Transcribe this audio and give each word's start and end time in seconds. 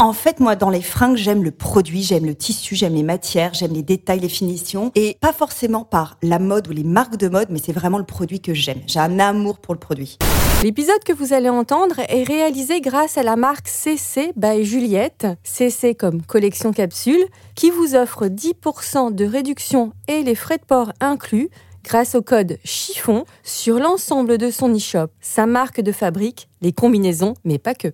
En 0.00 0.14
fait, 0.14 0.40
moi, 0.40 0.56
dans 0.56 0.70
les 0.70 0.80
fringues, 0.80 1.16
j'aime 1.16 1.44
le 1.44 1.50
produit, 1.50 2.02
j'aime 2.02 2.24
le 2.24 2.34
tissu, 2.34 2.74
j'aime 2.74 2.94
les 2.94 3.02
matières, 3.02 3.52
j'aime 3.52 3.74
les 3.74 3.82
détails, 3.82 4.20
les 4.20 4.30
finitions. 4.30 4.90
Et 4.94 5.18
pas 5.20 5.34
forcément 5.34 5.84
par 5.84 6.16
la 6.22 6.38
mode 6.38 6.68
ou 6.68 6.72
les 6.72 6.84
marques 6.84 7.18
de 7.18 7.28
mode, 7.28 7.48
mais 7.50 7.58
c'est 7.62 7.72
vraiment 7.72 7.98
le 7.98 8.04
produit 8.04 8.40
que 8.40 8.54
j'aime. 8.54 8.80
J'ai 8.86 9.00
un 9.00 9.18
amour 9.18 9.58
pour 9.58 9.74
le 9.74 9.80
produit. 9.80 10.16
L'épisode 10.62 11.04
que 11.04 11.12
vous 11.12 11.34
allez 11.34 11.50
entendre 11.50 12.00
est 12.08 12.22
réalisé 12.22 12.80
grâce 12.80 13.18
à 13.18 13.22
la 13.22 13.36
marque 13.36 13.68
CC 13.68 14.32
by 14.36 14.64
Juliette, 14.64 15.26
CC 15.42 15.94
comme 15.94 16.22
collection 16.22 16.72
capsule, 16.72 17.26
qui 17.54 17.70
vous 17.70 17.94
offre 17.94 18.26
10% 18.26 19.14
de 19.14 19.24
réduction 19.26 19.92
et 20.06 20.22
les 20.22 20.34
frais 20.34 20.56
de 20.56 20.64
port 20.64 20.92
inclus 21.00 21.50
grâce 21.88 22.14
au 22.14 22.20
code 22.20 22.58
chiffon 22.64 23.24
sur 23.42 23.78
l'ensemble 23.78 24.36
de 24.36 24.50
son 24.50 24.74
e-shop, 24.74 25.06
sa 25.22 25.46
marque 25.46 25.80
de 25.80 25.90
fabrique, 25.90 26.48
les 26.60 26.72
combinaisons, 26.72 27.32
mais 27.44 27.58
pas 27.58 27.74
que. 27.74 27.88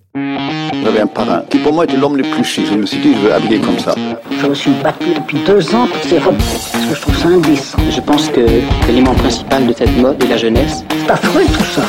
J'avais 0.83 0.99
un 0.99 1.07
parrain 1.07 1.43
qui 1.49 1.59
pour 1.59 1.71
moi 1.71 1.85
était 1.85 1.95
l'homme 1.95 2.17
le 2.17 2.23
plus 2.23 2.43
chic. 2.43 2.65
Je 2.67 2.75
me 2.75 2.85
suis 2.85 2.99
dit, 2.99 3.13
je 3.13 3.19
veux 3.19 3.33
habiller 3.33 3.59
comme 3.59 3.79
ça. 3.79 3.95
Je 4.29 4.47
me 4.47 4.53
suis 4.53 4.71
battu 4.83 5.13
depuis 5.13 5.39
deux 5.45 5.73
ans 5.73 5.87
pour 5.87 6.03
ces 6.03 6.19
robes, 6.19 6.35
parce 6.37 6.71
que 6.71 6.95
je 6.95 7.01
trouve 7.01 7.17
ça 7.17 7.27
indécent. 7.29 7.77
Je 7.89 8.01
pense 8.01 8.27
que 8.27 8.45
l'élément 8.87 9.15
principal 9.15 9.65
de 9.65 9.73
cette 9.73 9.97
mode 9.97 10.21
est 10.21 10.27
la 10.27 10.37
jeunesse. 10.37 10.83
C'est 10.89 11.11
affreux 11.11 11.45
tout 11.45 11.63
ça. 11.63 11.83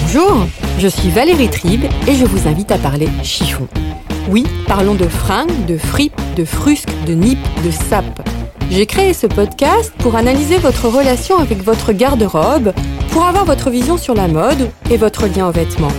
Bonjour, 0.00 0.46
je 0.78 0.88
suis 0.88 1.10
Valérie 1.10 1.50
Tribe 1.50 1.84
et 2.08 2.14
je 2.14 2.24
vous 2.24 2.48
invite 2.48 2.72
à 2.72 2.78
parler 2.78 3.08
chiffon. 3.22 3.68
Oui, 4.30 4.46
parlons 4.66 4.94
de 4.94 5.06
fringues, 5.06 5.66
de 5.66 5.76
fripes, 5.76 6.20
de 6.36 6.44
frusques, 6.46 6.88
de 7.06 7.12
nippes, 7.12 7.38
de 7.64 7.70
sapes. 7.70 8.22
J'ai 8.68 8.86
créé 8.86 9.14
ce 9.14 9.26
podcast 9.26 9.92
pour 9.98 10.16
analyser 10.16 10.58
votre 10.58 10.88
relation 10.88 11.38
avec 11.38 11.62
votre 11.62 11.92
garde-robe, 11.92 12.72
pour 13.10 13.24
avoir 13.24 13.44
votre 13.44 13.70
vision 13.70 13.96
sur 13.96 14.14
la 14.14 14.28
mode 14.28 14.70
et 14.90 14.96
votre 14.96 15.26
lien 15.26 15.48
aux 15.48 15.52
vêtements. 15.52 15.92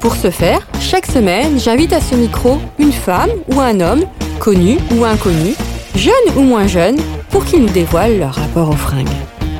Pour 0.00 0.14
ce 0.14 0.30
faire, 0.30 0.66
chaque 0.80 1.06
semaine, 1.06 1.58
j'invite 1.58 1.92
à 1.92 2.00
ce 2.00 2.14
micro 2.14 2.58
une 2.78 2.92
femme 2.92 3.30
ou 3.48 3.60
un 3.60 3.80
homme, 3.80 4.04
connu 4.38 4.78
ou 4.92 5.04
inconnu, 5.04 5.54
jeune 5.94 6.36
ou 6.36 6.42
moins 6.42 6.66
jeune, 6.66 6.96
pour 7.30 7.44
qu'ils 7.44 7.62
nous 7.62 7.70
dévoilent 7.70 8.18
leur 8.18 8.34
rapport 8.34 8.68
aux 8.68 8.76
fringues. 8.76 9.08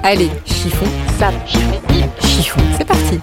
Allez, 0.02 0.30
chiffon, 0.44 0.86
sap, 1.18 1.34
chiffon, 2.20 2.60
c'est 2.78 2.84
parti 2.84 3.18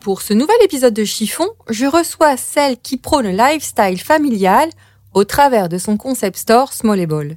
Pour 0.00 0.22
ce 0.22 0.34
nouvel 0.34 0.56
épisode 0.62 0.94
de 0.94 1.04
Chiffon, 1.04 1.48
je 1.70 1.86
reçois 1.86 2.36
celle 2.36 2.76
qui 2.78 2.96
prône 2.96 3.26
le 3.26 3.30
lifestyle 3.30 4.00
familial 4.00 4.68
au 5.12 5.24
travers 5.24 5.68
de 5.68 5.78
son 5.78 5.96
concept 5.96 6.36
store 6.36 6.72
Smallable. 6.72 7.36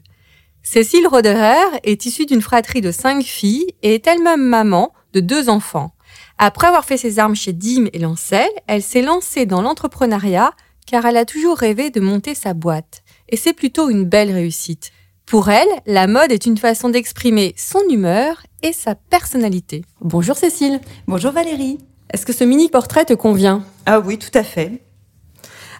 Cécile 0.69 1.07
Roderer 1.07 1.79
est 1.83 2.05
issue 2.05 2.25
d'une 2.25 2.41
fratrie 2.41 2.81
de 2.81 2.91
cinq 2.91 3.23
filles 3.23 3.67
et 3.83 3.95
est 3.95 4.05
elle-même 4.05 4.43
maman 4.43 4.91
de 5.13 5.21
deux 5.21 5.47
enfants. 5.47 5.93
Après 6.37 6.67
avoir 6.67 6.83
fait 6.83 6.97
ses 6.97 7.19
armes 7.19 7.37
chez 7.37 7.53
Dim 7.53 7.85
et 7.93 7.99
Lancel, 7.99 8.49
elle 8.67 8.83
s'est 8.83 9.01
lancée 9.01 9.45
dans 9.45 9.61
l'entrepreneuriat 9.61 10.51
car 10.85 11.05
elle 11.05 11.15
a 11.15 11.23
toujours 11.23 11.57
rêvé 11.57 11.89
de 11.89 12.01
monter 12.01 12.35
sa 12.35 12.53
boîte. 12.53 13.03
Et 13.29 13.37
c'est 13.37 13.53
plutôt 13.53 13.89
une 13.89 14.03
belle 14.03 14.29
réussite. 14.29 14.91
Pour 15.25 15.49
elle, 15.49 15.69
la 15.85 16.05
mode 16.05 16.33
est 16.33 16.45
une 16.45 16.57
façon 16.57 16.89
d'exprimer 16.89 17.55
son 17.55 17.87
humeur 17.89 18.43
et 18.61 18.73
sa 18.73 18.93
personnalité. 18.93 19.85
Bonjour 20.01 20.35
Cécile. 20.35 20.81
Bonjour 21.07 21.31
Valérie. 21.31 21.77
Est-ce 22.13 22.25
que 22.25 22.33
ce 22.33 22.43
mini 22.43 22.67
portrait 22.67 23.05
te 23.05 23.13
convient? 23.13 23.63
Ah 23.85 24.01
oui, 24.01 24.17
tout 24.17 24.37
à 24.37 24.43
fait. 24.43 24.83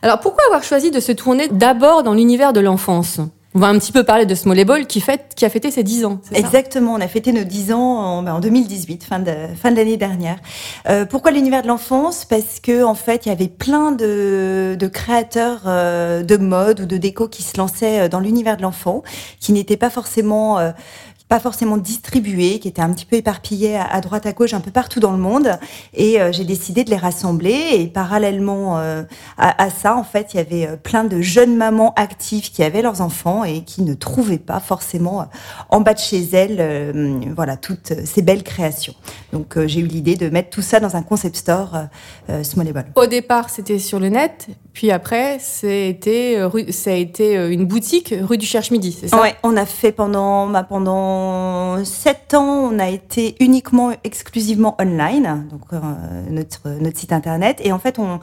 Alors 0.02 0.22
pourquoi 0.22 0.46
avoir 0.46 0.64
choisi 0.64 0.92
de 0.92 1.02
se 1.02 1.12
tourner 1.12 1.50
d'abord 1.50 2.04
dans 2.04 2.14
l'univers 2.14 2.54
de 2.54 2.62
l'enfance? 2.62 3.20
On 3.58 3.60
va 3.60 3.70
un 3.70 3.80
petit 3.80 3.92
peu 3.92 4.04
parler 4.04 4.28
de 4.28 4.36
Smallable 4.36 4.86
qui, 4.86 5.02
fête, 5.02 5.34
qui 5.36 5.44
a 5.44 5.50
fêté 5.50 5.72
ses 5.72 5.82
10 5.82 6.06
ans. 6.06 6.22
Exactement, 6.32 6.94
on 6.94 7.02
a 7.02 7.08
fêté 7.08 7.32
nos 7.32 7.44
10 7.44 7.74
ans 7.74 7.98
en, 7.98 8.22
ben, 8.22 8.36
en 8.36 8.40
2018, 8.40 9.04
fin 9.04 9.18
de, 9.18 9.32
fin 9.60 9.72
de 9.72 9.78
l'année 9.78 9.98
dernière. 9.98 10.38
Euh, 10.88 11.06
pourquoi 11.06 11.32
l'univers 11.32 11.64
de 11.64 11.68
l'enfance? 11.68 12.24
Parce 12.24 12.60
que 12.62 12.84
en 12.84 12.94
fait, 12.94 13.26
il 13.26 13.30
y 13.30 13.32
avait 13.32 13.48
plein 13.48 13.92
de, 13.94 14.78
créateurs 14.94 15.64
euh, 15.66 16.22
de 16.22 16.38
mode 16.38 16.82
ou 16.82 16.86
de 16.86 16.98
déco 16.98 17.28
qui 17.28 17.42
se 17.42 17.58
lançaient 17.58 18.02
euh, 18.02 18.10
dans 18.10 18.20
l'univers 18.20 18.58
de 18.58 18.62
l'enfant, 18.62 19.02
qui 19.40 19.54
n'étaient 19.54 19.76
pas 19.76 19.90
forcément 19.90 20.60
pas 21.28 21.40
forcément 21.40 21.78
distribués, 21.78 22.60
qui 22.60 22.70
étaient 22.70 22.82
un 22.82 22.92
petit 22.94 23.06
peu 23.06 23.18
éparpillés 23.18 23.78
à, 23.78 24.00
droite 24.00 24.26
à 24.26 24.32
gauche, 24.32 24.54
un 24.54 24.62
peu 24.62 24.72
partout 24.72 25.02
dans 25.02 25.12
le 25.12 25.18
monde. 25.18 25.60
Et 25.94 26.22
euh, 26.22 26.32
j'ai 26.32 26.46
décidé 26.46 26.86
de 26.86 26.90
les 26.90 26.96
rassembler. 26.96 27.72
Et 27.74 27.88
parallèlement 27.88 28.80
euh, 28.80 29.04
à, 29.38 29.62
à, 29.62 29.70
ça, 29.70 29.98
en 29.98 30.04
fait, 30.04 30.34
il 30.34 30.38
y 30.38 30.40
avait 30.40 30.68
euh, 30.68 30.78
plein 30.78 31.04
de 31.04 31.20
jeunes 31.20 31.58
mamans 31.58 31.94
actives 31.98 32.50
qui 32.52 32.64
avaient 32.64 32.82
leurs 32.82 33.02
enfants 33.02 33.44
et 33.44 33.64
qui 33.64 33.82
ne 33.82 33.94
trouvaient 33.94 34.38
pas 34.38 34.62
forcément 34.62 35.28
en 35.70 35.82
bas 35.82 35.94
de 35.94 36.00
chez 36.00 36.22
elles, 36.34 37.34
voilà, 37.36 37.58
toutes 37.58 37.94
ces 38.06 38.22
belles 38.22 38.44
créations. 38.44 38.94
Donc 39.34 39.58
j'ai 39.66 39.82
eu 39.82 39.86
l'idée 39.86 40.16
de 40.16 40.30
mettre 40.30 40.50
tout 40.50 40.62
ça 40.62 40.80
dans 40.80 40.96
un 40.96 41.02
concept 41.02 41.36
store 41.36 41.88
Smallable. 42.44 42.92
Au 42.96 43.06
départ, 43.06 43.50
c'était 43.50 43.80
sur 43.80 44.00
le 44.00 44.10
net. 44.10 44.48
Puis 44.74 44.92
après, 44.92 45.38
c'était 45.40 46.40
ça 46.70 46.92
a 46.92 46.94
été 46.94 47.36
une 47.36 47.66
boutique 47.66 48.14
rue 48.22 48.38
du 48.38 48.46
Cherche-Midi, 48.46 48.98
c'est 49.00 49.08
ça? 49.08 49.22
Ouais, 49.22 49.36
on 49.44 49.58
a 49.58 49.66
fait 49.66 49.92
pendant, 49.92 50.48
bah, 50.48 50.64
pendant 50.64 51.17
sept 51.84 52.34
ans, 52.34 52.72
on 52.72 52.80
a 52.80 52.90
été 52.90 53.36
uniquement, 53.40 53.92
exclusivement 54.04 54.76
online, 54.80 55.48
donc 55.50 55.62
euh, 55.74 55.80
notre, 56.30 56.70
notre 56.82 56.98
site 56.98 57.12
internet. 57.12 57.60
Et 57.64 57.72
en 57.72 57.80
fait, 57.80 58.00
on, 58.00 58.20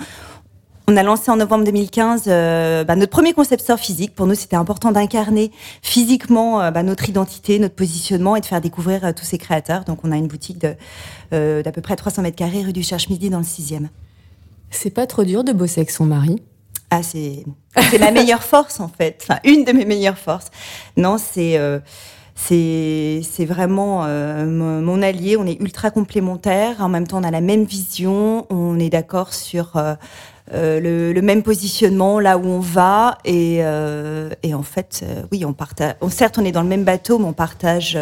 on 0.87 0.97
a 0.97 1.03
lancé 1.03 1.31
en 1.31 1.37
novembre 1.37 1.65
2015 1.65 2.25
euh, 2.27 2.84
bah, 2.84 2.94
notre 2.94 3.10
premier 3.10 3.32
concept 3.32 3.62
store 3.62 3.78
physique. 3.78 4.15
Pour 4.15 4.27
nous, 4.27 4.34
c'était 4.34 4.56
important 4.56 4.93
d'incarner 4.93 5.50
physiquement 5.82 6.60
euh, 6.60 6.71
bah, 6.71 6.82
notre 6.82 7.09
identité, 7.09 7.59
notre 7.59 7.75
positionnement 7.75 8.37
et 8.37 8.41
de 8.41 8.47
faire 8.47 8.60
découvrir 8.60 9.05
euh, 9.05 9.12
tous 9.12 9.25
ces 9.25 9.38
créateurs. 9.38 9.84
Donc, 9.84 10.00
on 10.05 10.12
a 10.12 10.16
une 10.16 10.26
boutique 10.26 10.59
d'à 10.59 11.72
peu 11.72 11.81
près 11.81 11.97
300 11.97 12.22
mètres 12.22 12.37
carrés 12.37 12.62
rue 12.62 12.72
du 12.72 12.82
Cherche-Midi 12.82 13.31
dans 13.31 13.38
le 13.38 13.44
6e. 13.44 13.88
C'est 14.71 14.91
pas 14.91 15.06
trop 15.06 15.25
dur 15.25 15.43
de 15.43 15.53
bosser 15.53 15.81
avec 15.81 15.91
son 15.91 16.05
mari? 16.05 16.43
Ah, 16.91 17.03
c'est, 17.03 17.44
la 17.99 18.11
meilleure 18.11 18.43
force, 18.43 18.78
en 18.78 18.88
fait. 18.88 19.22
Enfin, 19.22 19.41
une 19.44 19.65
de 19.65 19.72
mes 19.72 19.84
meilleures 19.84 20.19
forces. 20.19 20.50
Non, 20.97 21.16
c'est... 21.19 21.59
C'est 22.34 23.47
vraiment 23.47 24.05
euh, 24.05 24.45
mon 24.47 25.03
allié. 25.03 25.37
On 25.37 25.47
est 25.47 25.61
ultra 25.61 25.91
complémentaires. 25.91 26.77
En 26.81 26.89
même 26.89 27.06
temps, 27.06 27.21
on 27.21 27.25
a 27.25 27.31
la 27.31 27.41
même 27.41 27.65
vision. 27.65 28.47
On 28.50 28.78
est 28.78 28.91
d'accord 28.91 29.33
sur 29.33 29.77
euh, 29.77 29.95
euh, 30.53 31.12
le, 31.12 31.23
même 31.23 31.43
positionnement 31.43 32.19
là 32.21 32.37
où 32.37 32.44
on 32.44 32.61
va. 32.61 33.19
Et, 33.25 33.62
en 33.65 34.62
fait, 34.62 35.05
oui, 35.33 35.44
on 35.44 35.53
partage. 35.53 35.94
Certes, 36.11 36.39
on 36.39 36.44
est 36.44 36.53
dans 36.53 36.62
le 36.62 36.69
même 36.69 36.84
bateau, 36.84 37.19
mais 37.19 37.27
on 37.27 37.33
partage 37.33 37.99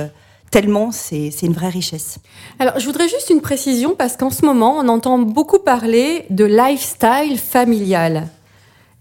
tellement. 0.50 0.92
C'est 0.92 1.30
une 1.42 1.52
vraie 1.52 1.68
richesse. 1.68 2.18
Alors, 2.58 2.78
je 2.78 2.86
voudrais 2.86 3.08
juste 3.08 3.30
une 3.30 3.42
précision 3.42 3.94
parce 3.94 4.16
qu'en 4.16 4.30
ce 4.30 4.44
moment, 4.46 4.78
on 4.78 4.88
entend 4.88 5.18
beaucoup 5.18 5.58
parler 5.58 6.24
de 6.30 6.44
lifestyle 6.44 7.38
familial. 7.38 8.28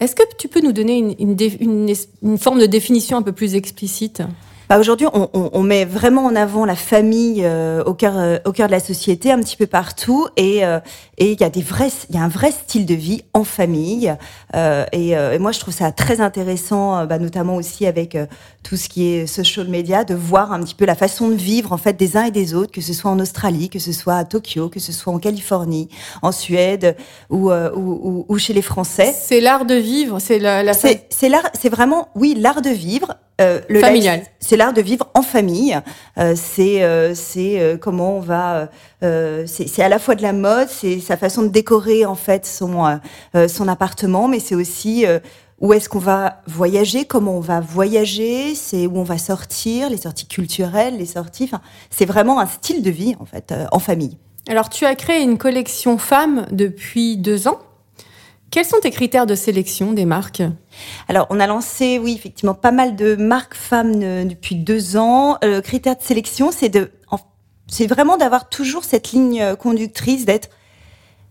Est-ce 0.01 0.15
que 0.15 0.23
tu 0.37 0.47
peux 0.47 0.61
nous 0.61 0.71
donner 0.71 1.15
une 1.19 2.37
forme 2.37 2.59
de 2.59 2.65
définition 2.65 3.17
un 3.17 3.21
peu 3.21 3.33
plus 3.33 3.55
explicite? 3.55 4.23
Bah 4.71 4.79
Aujourd'hui, 4.79 5.05
on, 5.11 5.29
on, 5.33 5.49
on, 5.51 5.63
met 5.63 5.83
vraiment 5.83 6.23
en 6.23 6.33
avant 6.33 6.63
la 6.63 6.77
famille 6.77 7.41
euh, 7.43 7.83
au 7.83 7.93
cœur 7.93 8.17
euh, 8.17 8.37
au 8.45 8.53
cœur 8.53 8.67
de 8.67 8.71
la 8.71 8.79
société, 8.79 9.29
un 9.29 9.39
petit 9.41 9.57
peu 9.57 9.67
partout, 9.67 10.29
et 10.37 10.63
euh, 10.65 10.79
et 11.17 11.33
il 11.33 11.41
y 11.41 11.43
a 11.43 11.49
des 11.49 11.61
vrais, 11.61 11.89
il 12.09 12.15
y 12.15 12.17
a 12.17 12.21
un 12.21 12.29
vrai 12.29 12.51
style 12.51 12.85
de 12.85 12.93
vie 12.93 13.21
en 13.33 13.43
famille, 13.43 14.15
euh, 14.55 14.85
et, 14.93 15.09
et, 15.09 15.39
moi 15.39 15.51
je 15.51 15.59
trouve 15.59 15.73
ça 15.73 15.91
très 15.91 16.21
intéressant, 16.21 17.05
bah, 17.05 17.19
notamment 17.19 17.57
aussi 17.57 17.85
avec 17.85 18.17
tout 18.63 18.77
ce 18.77 18.87
qui 18.87 19.07
est 19.07 19.27
social 19.27 19.67
media, 19.67 20.05
de 20.05 20.15
voir 20.15 20.53
un 20.53 20.61
petit 20.61 20.73
peu 20.73 20.85
la 20.85 20.95
façon 20.95 21.27
de 21.27 21.35
vivre 21.35 21.73
en 21.73 21.77
fait 21.77 21.97
des 21.97 22.15
uns 22.15 22.23
et 22.23 22.31
des 22.31 22.53
autres, 22.53 22.71
que 22.71 22.79
ce 22.79 22.93
soit 22.93 23.11
en 23.11 23.19
Australie, 23.19 23.67
que 23.67 23.79
ce 23.79 23.91
soit 23.91 24.15
à 24.15 24.23
Tokyo, 24.23 24.69
que 24.69 24.79
ce 24.79 24.93
soit 24.93 25.11
en 25.11 25.19
Californie, 25.19 25.89
en 26.21 26.31
Suède 26.31 26.95
ou 27.29 27.51
ou, 27.51 27.53
ou, 27.75 28.25
ou 28.29 28.37
chez 28.37 28.53
les 28.53 28.61
Français. 28.61 29.13
C'est 29.13 29.41
l'art 29.41 29.65
de 29.65 29.75
vivre, 29.75 30.19
c'est 30.19 30.39
la, 30.39 30.63
la... 30.63 30.73
c'est 30.73 31.27
l'art, 31.27 31.49
c'est 31.59 31.69
vraiment 31.69 32.07
oui 32.15 32.35
l'art 32.39 32.61
de 32.61 32.69
vivre. 32.69 33.17
Euh, 33.41 33.61
le 33.69 33.79
familial. 33.79 34.23
C'est 34.39 34.57
l'art 34.57 34.73
de 34.73 34.81
vivre 34.81 35.09
en 35.13 35.21
famille. 35.21 35.77
Euh, 36.17 36.33
c'est 36.35 36.83
euh, 36.83 37.13
c'est 37.15 37.77
comment 37.81 38.17
on 38.17 38.19
va. 38.19 38.69
c'est 39.01 39.81
à 39.81 39.89
la 39.89 39.99
fois 39.99 40.15
de 40.15 40.21
la 40.21 40.33
mode, 40.33 40.67
c'est 40.69 40.99
sa 40.99 41.17
façon 41.17 41.43
de 41.43 41.47
décorer 41.49 42.05
en 42.05 42.15
fait 42.15 42.45
son 42.45 42.99
son 43.47 43.67
appartement, 43.67 44.27
mais 44.27 44.39
c'est 44.39 44.55
aussi 44.55 45.05
où 45.59 45.73
est-ce 45.73 45.89
qu'on 45.89 45.99
va 45.99 46.41
voyager, 46.47 47.05
comment 47.05 47.37
on 47.37 47.39
va 47.39 47.59
voyager, 47.59 48.55
c'est 48.55 48.87
où 48.87 48.97
on 48.97 49.03
va 49.03 49.17
sortir, 49.17 49.89
les 49.89 49.97
sorties 49.97 50.27
culturelles, 50.27 50.97
les 50.97 51.05
sorties. 51.05 51.43
Enfin, 51.43 51.61
c'est 51.89 52.05
vraiment 52.05 52.39
un 52.39 52.47
style 52.47 52.81
de 52.81 52.89
vie 52.89 53.15
en 53.19 53.25
fait, 53.25 53.53
en 53.71 53.79
famille. 53.79 54.17
Alors, 54.47 54.69
tu 54.69 54.85
as 54.85 54.95
créé 54.95 55.21
une 55.21 55.37
collection 55.37 55.97
femmes 55.97 56.47
depuis 56.51 57.17
deux 57.17 57.47
ans. 57.47 57.59
Quels 58.51 58.65
sont 58.65 58.79
tes 58.81 58.91
critères 58.91 59.25
de 59.25 59.33
sélection 59.33 59.93
des 59.93 60.03
marques? 60.03 60.43
Alors, 61.07 61.25
on 61.29 61.39
a 61.39 61.47
lancé, 61.47 61.99
oui, 61.99 62.13
effectivement, 62.17 62.53
pas 62.53 62.71
mal 62.71 62.97
de 62.97 63.15
marques 63.15 63.55
femmes 63.55 63.97
depuis 64.27 64.55
deux 64.55 64.97
ans. 64.97 65.37
Euh, 65.43 65.55
le 65.55 65.61
critère 65.61 65.95
de 65.95 66.03
sélection, 66.03 66.51
c'est 66.51 66.67
de, 66.67 66.91
c'est 67.67 67.87
vraiment 67.87 68.17
d'avoir 68.17 68.49
toujours 68.49 68.83
cette 68.83 69.13
ligne 69.13 69.41
euh, 69.41 69.55
conductrice, 69.55 70.25
d'être, 70.25 70.49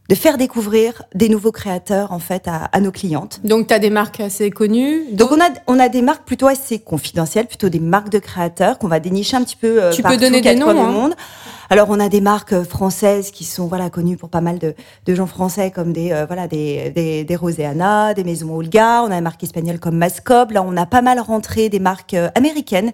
de 0.09 0.15
faire 0.15 0.39
découvrir 0.39 1.03
des 1.15 1.29
nouveaux 1.29 1.53
créateurs 1.53 2.13
en 2.13 2.19
fait 2.19 2.49
à, 2.49 2.65
à 2.65 2.81
nos 2.81 2.91
clientes. 2.91 3.41
Donc, 3.45 3.69
tu 3.69 3.75
as 3.75 3.79
des 3.79 3.91
marques 3.91 4.21
assez 4.21 4.51
connues. 4.51 5.05
Donc 5.13 5.31
on 5.31 5.41
a 5.41 5.51
on 5.67 5.79
a 5.79 5.89
des 5.91 6.03
marques 6.03 6.25
plutôt 6.25 6.49
assez 6.49 6.79
confidentielles, 6.79 7.47
plutôt 7.47 7.69
des 7.69 7.79
marques 7.79 8.09
de 8.09 8.19
créateurs 8.19 8.79
qu'on 8.79 8.89
va 8.89 8.99
dénicher 8.99 9.37
un 9.37 9.45
petit 9.45 9.57
peu 9.57 9.83
euh, 9.83 9.91
Tu 9.91 9.99
peux 9.99 10.05
partout, 10.05 10.21
donner 10.21 10.41
des 10.41 10.55
noms, 10.55 10.71
hein. 10.71 10.91
monde. 10.91 11.15
Alors 11.73 11.87
on 11.89 12.01
a 12.01 12.09
des 12.09 12.21
marques 12.21 12.53
euh, 12.53 12.65
françaises 12.65 13.31
qui 13.31 13.45
sont 13.45 13.69
voilà 13.69 13.91
connues 13.91 14.17
pour 14.17 14.29
pas 14.29 14.41
mal 14.41 14.59
de, 14.59 14.75
de 15.07 15.15
gens 15.15 15.29
français 15.29 15.71
comme 15.71 15.93
des 15.93 16.11
euh, 16.11 16.27
voilà 16.27 16.49
des 16.49 16.91
des, 16.91 17.23
des 17.23 17.37
Roséana, 17.37 18.13
des 18.13 18.25
Maisons 18.25 18.53
Olga. 18.57 19.05
On 19.05 19.11
a 19.13 19.15
des 19.15 19.21
marques 19.21 19.45
espagnoles 19.45 19.79
comme 19.79 19.97
Mascob. 19.97 20.51
Là 20.51 20.65
on 20.67 20.77
a 20.77 20.85
pas 20.85 21.01
mal 21.01 21.21
rentré 21.21 21.69
des 21.69 21.79
marques 21.79 22.15
euh, 22.15 22.29
américaines, 22.35 22.91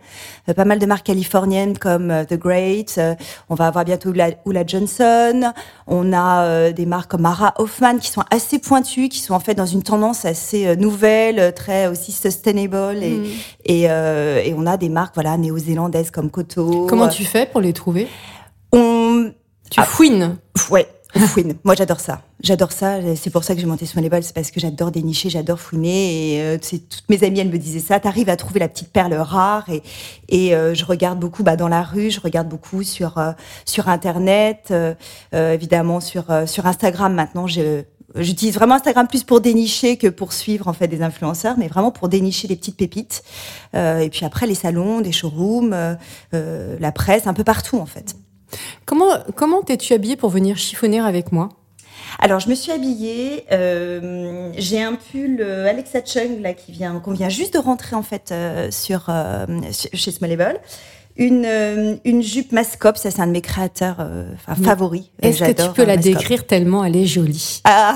euh, 0.51 0.53
pas 0.53 0.67
mal 0.67 0.79
de 0.79 0.85
marques 0.85 1.07
californiennes 1.07 1.79
comme 1.79 2.13
The 2.29 2.35
Great. 2.35 3.01
On 3.49 3.55
va 3.55 3.69
avoir 3.69 3.87
bientôt 3.87 4.11
Oula, 4.11 4.33
Oula 4.45 4.67
Johnson. 4.67 5.53
On 5.87 6.13
a 6.13 6.71
des 6.73 6.85
marques 6.85 7.11
comme 7.13 7.23
Mara 7.23 7.55
Hoffman 7.57 7.97
qui 7.97 8.11
sont 8.11 8.25
assez 8.31 8.59
pointues, 8.59 9.09
qui 9.09 9.21
sont 9.21 9.33
en 9.33 9.41
fait 9.41 9.55
dans 9.55 9.65
une 9.65 9.83
tendance 9.83 10.27
assez 10.27 10.77
nouvelle, 10.77 11.55
très 11.55 11.87
aussi 11.87 12.13
sustainable. 12.13 13.03
Et, 13.03 13.17
Mm. 13.17 13.25
et, 13.65 13.91
euh, 13.91 14.43
et 14.45 14.55
on 14.57 14.67
a 14.67 14.77
des 14.77 14.89
marques 14.91 15.15
voilà 15.15 15.37
néo-zélandaises 15.39 16.11
comme 16.11 16.31
Koto. 16.31 16.87
Comment 16.89 17.09
tu 17.09 17.25
fais 17.25 17.47
pour 17.47 17.61
les 17.63 17.73
trouver? 17.73 18.09
Tu 19.71 19.81
fouines. 19.83 20.37
Ouais, 20.71 20.87
fouine. 21.29 21.55
Moi, 21.65 21.75
j'adore 21.75 22.01
ça. 22.01 22.23
J'adore 22.43 22.73
ça. 22.73 22.99
C'est 23.17 23.31
pour 23.31 23.45
ça 23.45 23.55
que 23.55 23.61
j'ai 23.61 23.67
monté 23.67 23.87
Small 23.87 24.05
Label. 24.05 24.23
C'est 24.23 24.35
parce 24.35 24.51
que 24.51 24.61
j'adore 24.61 24.91
dénicher, 24.91 25.31
j'adore 25.31 25.59
fouiner. 25.59 26.35
Et 26.37 26.41
euh, 26.43 26.59
c'est 26.63 26.89
toutes 26.89 27.09
mes 27.09 27.25
amies, 27.25 27.41
elles 27.41 27.51
me 27.51 27.59
disaient 27.59 27.81
ça. 27.81 27.99
T'arrives 27.99 28.29
à 28.29 28.37
trouver 28.37 28.61
la 28.61 28.69
petite 28.69 28.93
perle 28.93 29.15
rare. 29.15 29.69
Et, 29.71 29.83
et 30.29 30.55
euh, 30.55 30.75
je 30.75 30.85
regarde 30.85 31.19
beaucoup 31.19 31.43
bah, 31.43 31.57
dans 31.57 31.69
la 31.69 31.83
rue. 31.83 32.11
Je 32.11 32.21
regarde 32.21 32.49
beaucoup 32.49 32.83
sur 32.83 33.19
euh, 33.19 33.33
sur 33.65 33.89
Internet. 33.89 34.69
euh, 34.71 34.95
euh, 35.35 35.53
évidemment 35.55 36.01
sur 36.01 36.31
euh, 36.31 36.47
sur 36.47 36.67
Instagram. 36.67 37.15
Maintenant, 37.15 37.47
je 37.47 37.83
J'utilise 38.15 38.55
vraiment 38.55 38.77
Instagram 38.77 39.09
plus 39.09 39.25
pour 39.25 39.43
dénicher 39.43 39.99
que 39.99 40.07
pour 40.07 40.33
suivre 40.33 40.69
en 40.69 40.73
fait 40.73 40.89
des 40.89 41.03
influenceurs, 41.03 41.57
mais 41.59 41.69
vraiment 41.69 41.91
pour 41.91 42.09
dénicher 42.09 42.49
des 42.49 42.57
petites 42.57 42.77
pépites. 42.79 43.23
Euh, 43.75 43.99
et 43.99 44.09
puis 44.09 44.25
après 44.25 44.47
les 44.47 44.55
salons, 44.55 45.03
des 45.03 45.13
showrooms, 45.13 45.75
la 46.33 46.93
presse, 46.93 47.27
un 47.27 47.35
peu 47.35 47.45
partout 47.45 47.77
en 47.79 47.85
fait. 47.85 48.15
Comment 48.85 49.11
comment 49.35 49.63
t'es-tu 49.63 49.93
habillée 49.93 50.17
pour 50.17 50.31
venir 50.31 50.57
chiffonner 50.57 51.01
avec 51.01 51.33
moi? 51.33 51.49
Alors, 52.19 52.41
je 52.41 52.49
me 52.49 52.55
suis 52.55 52.73
habillée. 52.73 53.45
euh, 53.53 54.51
j'ai 54.57 54.83
un 54.83 54.95
pull 54.95 55.39
euh, 55.41 55.69
Alexa 55.69 56.01
Chung 56.05 56.41
là 56.41 56.55
qui 56.55 56.73
vient, 56.73 56.99
qu'on 57.01 57.13
vient 57.13 57.29
juste 57.29 57.55
de 57.55 57.59
rentrer 57.59 57.97
en 57.97 58.03
fait 58.03 58.31
euh, 58.33 58.71
sur 58.71 59.11
chez 59.71 60.11
Small 60.11 60.31
Label. 60.31 60.61
Une 61.19 61.99
une 62.05 62.23
jupe 62.23 62.53
Mascop, 62.53 62.99
ça 62.99 63.11
c'est 63.11 63.21
un 63.21 63.27
de 63.27 63.33
mes 63.33 63.41
créateurs 63.41 64.07
favoris. 64.63 65.05
Est-ce 65.23 65.43
que 65.45 65.63
tu 65.63 65.73
peux 65.75 65.85
la 65.85 65.97
décrire 65.97 66.47
tellement 66.47 66.85
elle 66.85 66.97
est 66.97 67.07
jolie? 67.07 67.63
Ah, 67.65 67.95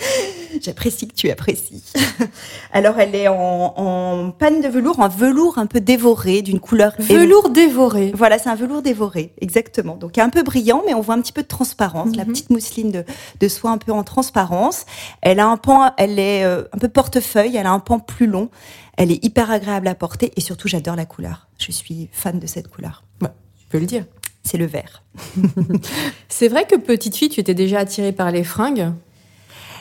j'apprécie 0.64 1.08
que 1.08 1.14
tu 1.14 1.30
apprécies. 1.30 1.82
Alors, 2.72 2.98
elle 2.98 3.14
est 3.14 3.28
en, 3.28 3.74
en 3.76 4.30
panne 4.30 4.60
de 4.60 4.68
velours, 4.68 5.00
en 5.00 5.08
velours 5.08 5.58
un 5.58 5.66
peu 5.66 5.80
dévoré, 5.80 6.42
d'une 6.42 6.60
couleur 6.60 6.92
Velours 6.98 7.50
dévoré. 7.50 8.12
Voilà, 8.14 8.38
c'est 8.38 8.48
un 8.48 8.54
velours 8.54 8.82
dévoré, 8.82 9.32
exactement. 9.40 9.96
Donc 9.96 10.18
un 10.18 10.30
peu 10.30 10.42
brillant, 10.42 10.82
mais 10.86 10.94
on 10.94 11.00
voit 11.00 11.14
un 11.14 11.20
petit 11.20 11.32
peu 11.32 11.42
de 11.42 11.48
transparence. 11.48 12.14
La 12.16 12.24
Mhm. 12.24 12.30
petite 12.32 12.50
mousseline 12.50 12.90
de, 12.90 13.04
de 13.40 13.48
soie 13.48 13.70
un 13.70 13.78
peu 13.78 13.92
en 13.92 14.02
transparence. 14.04 14.84
Elle 15.22 15.40
a 15.40 15.46
un 15.46 15.56
pan, 15.56 15.92
elle 15.96 16.18
est 16.18 16.44
euh, 16.44 16.64
un 16.72 16.78
peu 16.78 16.88
portefeuille. 16.88 17.56
Elle 17.56 17.66
a 17.66 17.72
un 17.72 17.80
pan 17.80 17.98
plus 17.98 18.26
long. 18.26 18.50
Elle 18.96 19.10
est 19.12 19.22
hyper 19.24 19.50
agréable 19.50 19.88
à 19.88 19.94
porter 19.94 20.32
et 20.36 20.40
surtout 20.40 20.68
j'adore 20.68 20.96
la 20.96 21.04
couleur. 21.06 21.48
Je 21.58 21.70
suis 21.70 22.08
fan 22.12 22.38
de 22.38 22.46
cette 22.46 22.68
couleur. 22.68 23.04
Tu 23.20 23.26
peux 23.70 23.78
le 23.78 23.86
dire. 23.86 24.04
C'est 24.42 24.58
le 24.58 24.66
vert. 24.66 25.02
C'est 26.28 26.48
vrai 26.48 26.66
que 26.66 26.76
petite 26.76 27.16
fille, 27.16 27.28
tu 27.28 27.40
étais 27.40 27.54
déjà 27.54 27.80
attirée 27.80 28.12
par 28.12 28.30
les 28.30 28.44
fringues? 28.44 28.92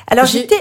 Alors 0.08 0.26
j'étais 0.26 0.56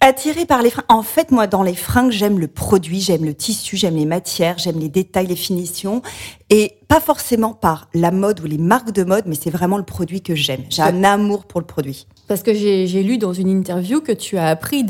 attirée 0.00 0.46
par 0.46 0.62
les 0.62 0.70
fringues. 0.70 0.84
En 0.88 1.02
fait, 1.02 1.32
moi, 1.32 1.48
dans 1.48 1.64
les 1.64 1.74
fringues, 1.74 2.12
j'aime 2.12 2.38
le 2.38 2.46
produit, 2.46 3.00
j'aime 3.00 3.24
le 3.24 3.34
tissu, 3.34 3.76
j'aime 3.76 3.96
les 3.96 4.04
matières, 4.06 4.56
j'aime 4.58 4.78
les 4.78 4.88
détails, 4.88 5.26
les 5.26 5.34
finitions. 5.36 6.02
Et 6.50 6.74
pas 6.86 7.00
forcément 7.00 7.52
par 7.52 7.88
la 7.94 8.12
mode 8.12 8.38
ou 8.40 8.46
les 8.46 8.58
marques 8.58 8.92
de 8.92 9.02
mode, 9.02 9.24
mais 9.26 9.34
c'est 9.34 9.50
vraiment 9.50 9.76
le 9.76 9.82
produit 9.82 10.20
que 10.22 10.36
j'aime. 10.36 10.62
J'ai 10.70 10.82
un 10.82 11.02
amour 11.02 11.46
pour 11.46 11.60
le 11.60 11.66
produit. 11.66 12.06
Parce 12.28 12.42
que 12.44 12.54
j'ai 12.54 12.86
lu 13.02 13.18
dans 13.18 13.32
une 13.32 13.48
interview 13.48 14.00
que 14.00 14.12
tu 14.12 14.36
as 14.38 14.46
appris, 14.48 14.86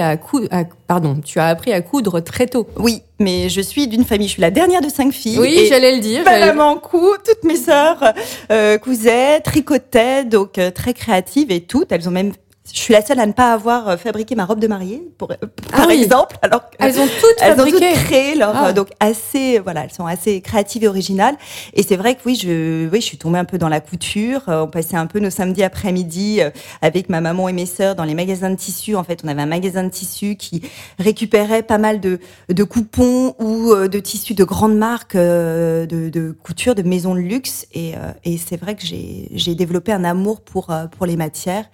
à, 0.00 0.16
cou- 0.16 0.46
à- 0.50 0.64
pardon, 0.86 1.20
tu 1.22 1.38
as 1.38 1.46
appris 1.48 1.72
à 1.72 1.82
coudre 1.82 2.20
très 2.20 2.46
tôt. 2.46 2.66
Oui, 2.78 3.02
mais 3.18 3.48
je 3.50 3.60
suis 3.60 3.88
d'une 3.88 4.04
famille, 4.04 4.28
je 4.28 4.32
suis 4.34 4.40
la 4.40 4.50
dernière 4.52 4.80
de 4.80 4.88
cinq 4.88 5.12
filles. 5.12 5.38
Oui, 5.38 5.66
j'allais 5.68 5.94
le 5.96 6.00
dire. 6.00 6.22
maman 6.24 6.76
coud, 6.76 7.18
toutes 7.26 7.44
mes 7.44 7.56
sœurs 7.56 8.14
euh, 8.50 8.78
cousaient, 8.78 9.40
tricotaient, 9.40 10.24
donc 10.24 10.56
euh, 10.58 10.70
très 10.70 10.94
créatives 10.94 11.50
et 11.50 11.60
toutes. 11.60 11.90
Elles 11.92 12.08
ont 12.08 12.12
même, 12.12 12.32
je 12.72 12.78
suis 12.78 12.92
la 12.94 13.02
seule 13.04 13.18
à 13.18 13.26
ne 13.26 13.32
pas 13.32 13.52
avoir 13.52 13.88
euh, 13.88 13.96
fabriqué 13.96 14.34
ma 14.36 14.44
robe 14.44 14.60
de 14.60 14.68
mariée, 14.68 15.02
pour, 15.18 15.30
euh, 15.32 15.34
par 15.72 15.80
Ah 15.82 15.84
oui. 15.88 16.02
exemple. 16.02 16.36
Alors 16.42 16.68
que 16.70 16.76
Elles 16.78 17.00
ont 17.00 17.06
toutes 17.06 17.34
elles 17.40 17.54
ont 17.54 17.56
fabriqué. 17.56 17.78
toutes 17.94 18.04
créé 18.04 18.34
leur, 18.36 18.54
Ah. 18.54 18.68
euh, 18.68 18.72
donc 18.72 18.88
assez, 19.00 19.58
voilà, 19.58 19.84
elles 19.84 19.92
sont 19.92 20.06
assez 20.06 20.40
créatives 20.40 20.84
et 20.84 20.88
originales. 20.88 21.36
Et 21.72 21.82
c'est 21.82 21.96
vrai 21.96 22.14
que 22.14 22.20
oui, 22.26 22.36
je, 22.36 22.88
oui, 22.88 23.00
je 23.00 23.06
suis 23.06 23.16
tombée 23.18 23.38
un 23.38 23.44
peu 23.44 23.58
dans 23.58 23.68
la 23.68 23.80
couture. 23.80 24.42
Euh, 24.48 24.62
on 24.64 24.68
passait 24.68 24.96
un 24.96 25.06
peu 25.06 25.18
nos 25.20 25.30
samedis 25.30 25.62
après-midi 25.64 26.40
avec 26.82 27.08
ma 27.08 27.20
maman 27.20 27.48
et 27.48 27.52
mes 27.52 27.66
sœurs 27.66 27.96
dans 27.96 28.04
les 28.04 28.14
magasins 28.14 28.50
de 28.50 28.56
tissus. 28.56 28.94
En 28.94 29.04
fait, 29.04 29.20
on 29.24 29.28
avait 29.28 29.42
un 29.42 29.46
magasin 29.46 29.82
de 29.82 29.88
tissus 29.90 30.36
qui 30.36 30.62
récupérait 30.98 31.62
pas 31.62 31.78
mal 31.78 31.98
de, 32.00 32.20
de 32.50 32.62
coupons 32.64 33.34
ou 33.40 33.74
de 33.74 33.98
tissus 33.98 34.34
de 34.34 34.44
grandes 34.44 34.76
marques 34.76 35.16
de, 35.16 35.86
de 35.86 36.30
couture, 36.44 36.74
de 36.74 36.82
maisons 36.82 37.14
de 37.14 37.20
luxe. 37.20 37.66
Et, 37.74 37.94
et 38.24 38.36
c'est 38.38 38.56
vrai 38.60 38.74
que 38.76 38.84
j'ai 38.86 39.28
j'ai 39.32 39.54
développé 39.54 39.92
un 39.92 40.04
amour 40.04 40.40
pour, 40.42 40.72
pour 40.96 41.06
les 41.06 41.16
matières. 41.16 41.64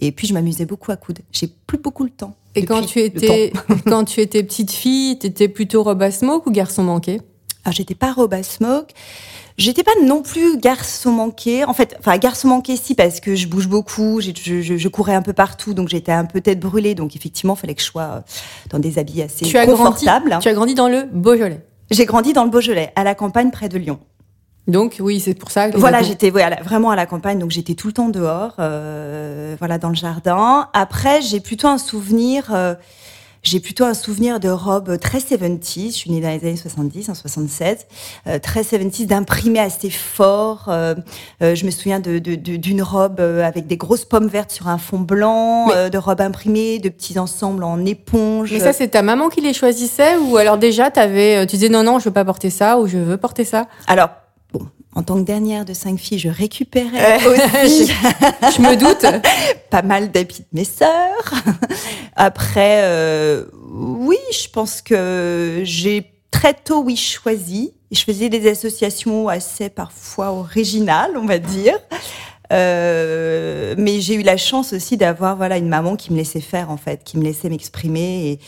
Et 0.00 0.12
puis, 0.12 0.26
je 0.30 0.34
m'amusais 0.34 0.64
beaucoup 0.64 0.90
à 0.92 0.96
coudre. 0.96 1.20
J'ai 1.32 1.48
plus 1.66 1.78
beaucoup 1.78 2.04
le 2.04 2.10
temps. 2.10 2.34
Et 2.54 2.64
quand 2.64 2.82
tu 2.82 3.00
étais, 3.00 3.52
quand 3.86 4.04
tu 4.04 4.20
étais 4.20 4.42
petite 4.42 4.70
fille, 4.72 5.18
t'étais 5.18 5.48
plutôt 5.48 5.82
robe 5.82 6.02
à 6.02 6.10
smoke 6.10 6.48
ou 6.48 6.52
garçon 6.52 6.82
manqué? 6.84 7.20
Alors, 7.64 7.74
j'étais 7.74 7.94
pas 7.94 8.12
robe 8.12 8.32
à 8.32 8.42
smoke. 8.42 8.92
J'étais 9.58 9.82
pas 9.82 9.90
non 10.02 10.22
plus 10.22 10.56
garçon 10.58 11.10
manqué. 11.10 11.64
En 11.64 11.74
fait, 11.74 11.94
enfin, 11.98 12.16
garçon 12.16 12.48
manqué, 12.48 12.76
si, 12.76 12.94
parce 12.94 13.20
que 13.20 13.34
je 13.34 13.46
bouge 13.46 13.68
beaucoup, 13.68 14.20
je, 14.22 14.30
je, 14.34 14.76
je 14.76 14.88
courais 14.88 15.14
un 15.14 15.20
peu 15.20 15.34
partout, 15.34 15.74
donc 15.74 15.88
j'étais 15.88 16.12
un 16.12 16.24
peu 16.24 16.40
tête 16.40 16.60
brûlée. 16.60 16.94
Donc, 16.94 17.14
effectivement, 17.16 17.54
il 17.54 17.60
fallait 17.60 17.74
que 17.74 17.82
je 17.82 17.86
sois 17.86 18.02
euh, 18.02 18.20
dans 18.70 18.78
des 18.78 18.98
habits 18.98 19.20
assez 19.20 19.44
Tu 19.44 19.58
as 19.58 19.66
grandi, 19.66 19.78
confortables. 20.06 20.38
tu 20.40 20.48
as 20.48 20.54
grandi 20.54 20.74
dans 20.74 20.88
le 20.88 21.04
Beaujolais? 21.12 21.60
J'ai 21.90 22.06
grandi 22.06 22.32
dans 22.32 22.44
le 22.44 22.50
Beaujolais, 22.50 22.92
à 22.96 23.04
la 23.04 23.14
campagne 23.14 23.50
près 23.50 23.68
de 23.68 23.76
Lyon. 23.76 23.98
Donc 24.70 24.96
oui, 25.00 25.20
c'est 25.20 25.34
pour 25.34 25.50
ça 25.50 25.70
que 25.70 25.76
Voilà, 25.76 26.02
j'étais 26.02 26.30
vraiment 26.30 26.90
à 26.90 26.96
la 26.96 27.06
campagne, 27.06 27.38
donc 27.38 27.50
j'étais 27.50 27.74
tout 27.74 27.88
le 27.88 27.92
temps 27.92 28.08
dehors, 28.08 28.54
euh, 28.58 29.54
voilà, 29.58 29.78
dans 29.78 29.88
le 29.88 29.94
jardin. 29.94 30.68
Après, 30.72 31.20
j'ai 31.22 31.40
plutôt 31.40 31.68
un 31.68 31.78
souvenir, 31.78 32.50
euh, 32.54 32.74
j'ai 33.42 33.58
plutôt 33.58 33.84
un 33.84 33.94
souvenir 33.94 34.38
de 34.38 34.50
robe 34.50 34.98
très 34.98 35.18
70s. 35.18 35.86
Je 35.92 35.96
suis 35.96 36.10
née 36.10 36.20
dans 36.20 36.28
les 36.28 36.40
années 36.46 36.56
70, 36.56 37.08
en 37.08 37.14
76, 37.14 37.86
euh, 38.26 38.38
très 38.38 38.60
70s, 38.62 39.06
d'imprimé 39.06 39.58
assez 39.60 39.88
fort. 39.88 40.66
Euh, 40.68 40.94
euh, 41.42 41.54
je 41.54 41.64
me 41.64 41.70
souviens 41.70 42.00
de- 42.00 42.18
de- 42.18 42.34
de- 42.34 42.56
d'une 42.56 42.82
robe 42.82 43.18
euh, 43.20 43.42
avec 43.42 43.66
des 43.66 43.78
grosses 43.78 44.04
pommes 44.04 44.26
vertes 44.28 44.50
sur 44.50 44.68
un 44.68 44.76
fond 44.78 44.98
blanc, 44.98 45.68
Mais- 45.68 45.74
euh, 45.74 45.88
de 45.88 45.96
robes 45.98 46.20
imprimées, 46.20 46.78
de 46.80 46.90
petits 46.90 47.18
ensembles 47.18 47.64
en 47.64 47.82
éponge. 47.86 48.52
Mais 48.52 48.60
ça, 48.60 48.74
c'est 48.74 48.88
ta 48.88 49.00
maman 49.02 49.30
qui 49.30 49.40
les 49.40 49.54
choisissait 49.54 50.16
ou 50.18 50.36
alors 50.36 50.58
déjà 50.58 50.90
t'avais, 50.90 51.38
euh, 51.38 51.46
tu 51.46 51.56
disais 51.56 51.70
non 51.70 51.82
non, 51.82 51.98
je 51.98 52.04
veux 52.04 52.10
pas 52.12 52.26
porter 52.26 52.50
ça 52.50 52.78
ou 52.78 52.86
je 52.86 52.98
veux 52.98 53.16
porter 53.16 53.44
ça? 53.44 53.66
Alors, 53.86 54.10
en 54.94 55.02
tant 55.02 55.16
que 55.16 55.22
dernière 55.22 55.64
de 55.64 55.72
cinq 55.72 55.98
filles, 55.98 56.18
je 56.18 56.28
récupérais 56.28 57.16
aussi. 57.26 57.86
Je 58.56 58.60
me 58.60 58.76
doute. 58.76 59.06
pas 59.70 59.82
mal 59.82 60.10
d'habits 60.10 60.40
de 60.40 60.58
mes 60.58 60.64
sœurs. 60.64 61.32
Après, 62.16 62.80
euh, 62.82 63.44
oui, 63.70 64.18
je 64.32 64.48
pense 64.48 64.82
que 64.82 65.60
j'ai 65.62 66.12
très 66.32 66.54
tôt, 66.54 66.82
oui, 66.82 66.96
choisi. 66.96 67.72
Je 67.92 68.02
faisais 68.02 68.28
des 68.28 68.48
associations 68.48 69.28
assez 69.28 69.68
parfois 69.68 70.32
originales, 70.32 71.12
on 71.16 71.26
va 71.26 71.38
dire. 71.38 71.78
Euh, 72.52 73.76
mais 73.78 74.00
j'ai 74.00 74.14
eu 74.14 74.22
la 74.22 74.36
chance 74.36 74.72
aussi 74.72 74.96
d'avoir 74.96 75.36
voilà 75.36 75.56
une 75.56 75.68
maman 75.68 75.94
qui 75.94 76.12
me 76.12 76.18
laissait 76.18 76.40
faire 76.40 76.70
en 76.70 76.76
fait, 76.76 77.04
qui 77.04 77.16
me 77.16 77.22
laissait 77.22 77.48
m'exprimer 77.48 78.30
et 78.32 78.40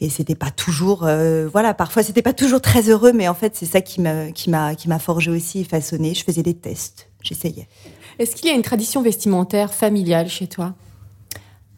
et 0.00 0.08
c'était 0.08 0.34
pas 0.34 0.50
toujours 0.50 1.04
euh, 1.04 1.48
voilà 1.48 1.74
parfois 1.74 2.02
c'était 2.02 2.22
pas 2.22 2.32
toujours 2.32 2.60
très 2.60 2.88
heureux 2.88 3.12
mais 3.12 3.28
en 3.28 3.34
fait 3.34 3.56
c'est 3.56 3.66
ça 3.66 3.80
qui 3.80 4.00
m'a 4.00 4.30
qui 4.30 4.50
m'a 4.50 4.74
qui 4.74 4.88
m'a 4.88 4.98
forgé 4.98 5.30
aussi 5.30 5.60
et 5.60 5.64
façonné 5.64 6.14
je 6.14 6.24
faisais 6.24 6.42
des 6.42 6.54
tests 6.54 7.08
j'essayais 7.22 7.68
Est-ce 8.18 8.34
qu'il 8.36 8.48
y 8.48 8.52
a 8.52 8.54
une 8.54 8.62
tradition 8.62 9.02
vestimentaire 9.02 9.72
familiale 9.72 10.28
chez 10.28 10.46
toi? 10.46 10.74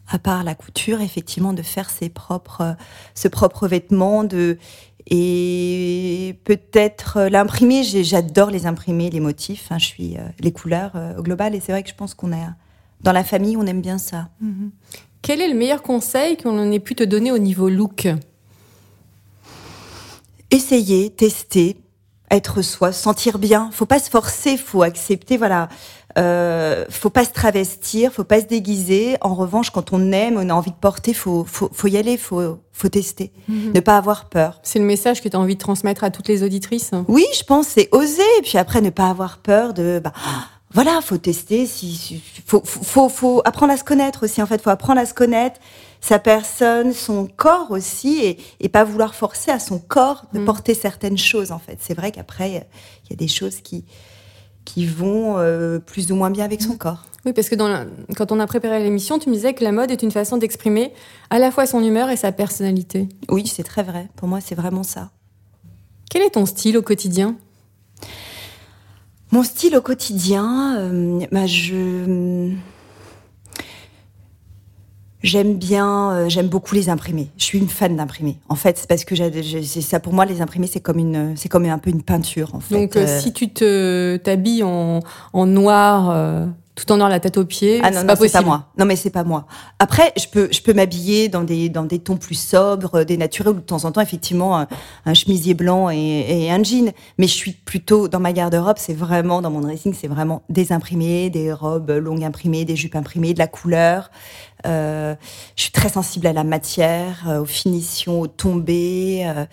À 0.07 0.19
part 0.19 0.43
la 0.43 0.55
couture, 0.55 0.99
effectivement, 0.99 1.53
de 1.53 1.61
faire 1.61 1.89
ses 1.89 2.09
propres, 2.09 2.75
ce 3.15 3.29
propre 3.29 3.65
vêtement, 3.67 4.25
de 4.25 4.57
et 5.07 6.35
peut-être 6.43 7.21
l'imprimer. 7.29 7.83
J'adore 7.83 8.49
les 8.49 8.65
imprimer, 8.65 9.09
les 9.09 9.21
motifs. 9.21 9.71
Hein, 9.71 9.77
je 9.77 9.85
suis 9.85 10.17
les 10.39 10.51
couleurs 10.51 10.91
au 11.17 11.23
global, 11.23 11.55
et 11.55 11.61
c'est 11.61 11.71
vrai 11.71 11.81
que 11.81 11.89
je 11.89 11.95
pense 11.95 12.13
qu'on 12.13 12.33
est 12.33 12.45
dans 13.01 13.13
la 13.13 13.23
famille, 13.23 13.55
on 13.57 13.65
aime 13.65 13.81
bien 13.81 13.97
ça. 13.97 14.29
Mm-hmm. 14.43 14.69
Quel 15.21 15.41
est 15.41 15.47
le 15.47 15.53
meilleur 15.53 15.81
conseil 15.81 16.37
qu'on 16.37 16.71
ait 16.71 16.79
pu 16.79 16.95
te 16.95 17.03
donner 17.03 17.31
au 17.31 17.37
niveau 17.37 17.69
look? 17.69 18.07
Essayer, 20.49 21.11
tester, 21.11 21.77
être 22.31 22.61
soi, 22.61 22.91
sentir 22.91 23.37
bien. 23.37 23.69
Faut 23.71 23.85
pas 23.85 23.99
se 23.99 24.09
forcer, 24.09 24.57
faut 24.57 24.81
accepter. 24.81 25.37
Voilà, 25.37 25.69
euh, 26.17 26.85
faut 26.89 27.09
pas 27.09 27.23
se 27.23 27.31
travestir, 27.31 28.11
faut 28.11 28.23
pas 28.23 28.41
se 28.41 28.47
déguiser. 28.47 29.17
En 29.21 29.35
revanche, 29.35 29.69
quand 29.69 29.93
on 29.93 30.11
aime, 30.11 30.37
on 30.37 30.49
a 30.49 30.53
envie 30.53 30.71
de 30.71 30.75
porter, 30.75 31.13
faut 31.13 31.45
faut, 31.45 31.69
faut 31.71 31.87
y 31.87 31.97
aller, 31.97 32.17
faut 32.17 32.59
faut 32.73 32.89
tester, 32.89 33.31
mhm. 33.47 33.73
ne 33.73 33.79
pas 33.79 33.97
avoir 33.97 34.27
peur. 34.29 34.59
C'est 34.63 34.79
le 34.79 34.85
message 34.85 35.21
que 35.21 35.29
tu 35.29 35.37
as 35.37 35.39
envie 35.39 35.55
de 35.55 35.59
transmettre 35.59 36.03
à 36.03 36.09
toutes 36.09 36.27
les 36.27 36.41
auditrices? 36.43 36.91
Oui, 37.07 37.25
je 37.37 37.43
pense, 37.43 37.67
c'est 37.67 37.89
oser. 37.91 38.23
Et 38.39 38.41
puis 38.41 38.57
après, 38.57 38.81
ne 38.81 38.89
pas 38.89 39.09
avoir 39.09 39.37
peur 39.37 39.73
de. 39.73 40.01
Bah, 40.03 40.13
voilà, 40.73 41.01
faut 41.01 41.17
tester. 41.17 41.65
Si, 41.65 42.21
faut, 42.45 42.61
faut, 42.63 43.09
faut, 43.09 43.41
apprendre 43.45 43.73
à 43.73 43.77
se 43.77 43.83
connaître 43.83 44.25
aussi. 44.25 44.41
En 44.41 44.45
fait, 44.45 44.61
faut 44.61 44.69
apprendre 44.69 44.99
à 44.99 45.05
se 45.05 45.13
connaître 45.13 45.59
sa 45.99 46.17
personne, 46.17 46.93
son 46.93 47.27
corps 47.27 47.71
aussi, 47.71 48.19
et, 48.23 48.37
et 48.59 48.69
pas 48.69 48.83
vouloir 48.83 49.13
forcer 49.13 49.51
à 49.51 49.59
son 49.59 49.79
corps 49.79 50.25
de 50.33 50.39
mm. 50.39 50.45
porter 50.45 50.73
certaines 50.73 51.17
choses. 51.17 51.51
En 51.51 51.59
fait, 51.59 51.77
c'est 51.81 51.93
vrai 51.93 52.11
qu'après, 52.11 52.49
il 52.49 53.09
y 53.09 53.13
a 53.13 53.15
des 53.15 53.27
choses 53.27 53.61
qui 53.61 53.85
qui 54.65 54.85
vont 54.85 55.37
euh, 55.37 55.79
plus 55.79 56.11
ou 56.11 56.15
moins 56.15 56.29
bien 56.29 56.45
avec 56.45 56.61
son 56.61 56.77
corps. 56.77 57.05
Oui, 57.25 57.33
parce 57.33 57.49
que 57.49 57.55
dans 57.55 57.85
quand 58.15 58.31
on 58.31 58.39
a 58.39 58.47
préparé 58.47 58.81
l'émission, 58.81 59.19
tu 59.19 59.29
me 59.29 59.35
disais 59.35 59.53
que 59.53 59.63
la 59.63 59.71
mode 59.71 59.91
est 59.91 60.01
une 60.01 60.11
façon 60.11 60.37
d'exprimer 60.37 60.93
à 61.29 61.39
la 61.39 61.51
fois 61.51 61.65
son 61.65 61.83
humeur 61.83 62.09
et 62.09 62.17
sa 62.17 62.31
personnalité. 62.31 63.09
Oui, 63.29 63.45
c'est 63.47 63.63
très 63.63 63.83
vrai. 63.83 64.07
Pour 64.15 64.27
moi, 64.27 64.39
c'est 64.41 64.55
vraiment 64.55 64.83
ça. 64.83 65.11
Quel 66.09 66.23
est 66.23 66.31
ton 66.31 66.45
style 66.45 66.77
au 66.77 66.81
quotidien? 66.81 67.35
Mon 69.31 69.43
style 69.43 69.75
au 69.75 69.81
quotidien, 69.81 70.77
euh, 70.77 71.25
bah 71.31 71.45
je 71.45 72.51
J'aime 75.23 75.53
bien, 75.55 76.11
euh, 76.11 76.29
j'aime 76.29 76.47
beaucoup 76.47 76.73
les 76.73 76.89
imprimés. 76.89 77.29
Je 77.37 77.43
suis 77.43 77.59
une 77.59 77.69
fan 77.69 77.95
d'imprimés. 77.95 78.39
En 78.49 78.55
fait, 78.55 78.79
c'est 78.79 78.89
parce 78.89 79.05
que 79.05 79.13
ça 79.15 79.99
pour 79.99 80.13
moi 80.13 80.25
les 80.25 80.41
imprimés, 80.41 80.65
c'est 80.65 80.79
comme 80.79 80.97
une, 80.97 81.37
c'est 81.37 81.47
comme 81.47 81.65
un 81.65 81.77
peu 81.77 81.91
une 81.91 82.01
peinture 82.01 82.55
en 82.55 82.59
fait. 82.59 82.73
Donc, 82.73 82.95
euh, 82.95 83.19
si 83.19 83.31
tu 83.31 83.49
te 83.49 84.17
t'habilles 84.17 84.63
en, 84.63 85.01
en 85.33 85.45
noir 85.45 86.47
tout 86.75 86.91
en 86.91 86.97
ayant 86.97 87.07
la 87.07 87.19
tête 87.19 87.37
aux 87.37 87.45
pieds. 87.45 87.79
Ah 87.83 87.91
non, 87.91 88.03
non, 88.03 88.15
c'est 88.17 88.31
pas 88.31 88.41
moi. 88.41 88.67
Non, 88.77 88.85
mais 88.85 88.95
c'est 88.95 89.09
pas 89.09 89.23
moi. 89.23 89.45
Après, 89.79 90.13
je 90.17 90.27
peux, 90.27 90.47
je 90.51 90.61
peux 90.61 90.73
m'habiller 90.73 91.27
dans 91.27 91.43
des, 91.43 91.69
dans 91.69 91.83
des 91.83 91.99
tons 91.99 92.17
plus 92.17 92.35
sobres, 92.35 93.03
des 93.03 93.17
naturels, 93.17 93.53
ou 93.53 93.57
de 93.57 93.59
temps 93.59 93.85
en 93.85 93.91
temps, 93.91 94.01
effectivement, 94.01 94.65
un, 95.05 95.13
chemisier 95.13 95.53
blanc 95.53 95.89
et, 95.89 96.45
et, 96.45 96.51
un 96.51 96.63
jean. 96.63 96.93
Mais 97.17 97.27
je 97.27 97.33
suis 97.33 97.51
plutôt, 97.51 98.07
dans 98.07 98.19
ma 98.19 98.33
garde-robe, 98.33 98.77
c'est 98.77 98.93
vraiment, 98.93 99.41
dans 99.41 99.51
mon 99.51 99.61
dressing, 99.61 99.93
c'est 99.93 100.07
vraiment 100.07 100.43
des 100.49 100.71
imprimés, 100.71 101.29
des 101.29 101.51
robes 101.51 101.91
longues 101.91 102.23
imprimées, 102.23 102.65
des 102.65 102.75
jupes 102.75 102.95
imprimées, 102.95 103.33
de 103.33 103.39
la 103.39 103.47
couleur. 103.47 104.09
Euh, 104.65 105.15
je 105.55 105.63
suis 105.63 105.71
très 105.71 105.89
sensible 105.89 106.27
à 106.27 106.33
la 106.33 106.43
matière, 106.43 107.27
euh, 107.27 107.41
aux 107.41 107.45
finitions, 107.45 108.21
aux 108.21 108.27
tombées. 108.27 109.23
Euh. 109.25 109.45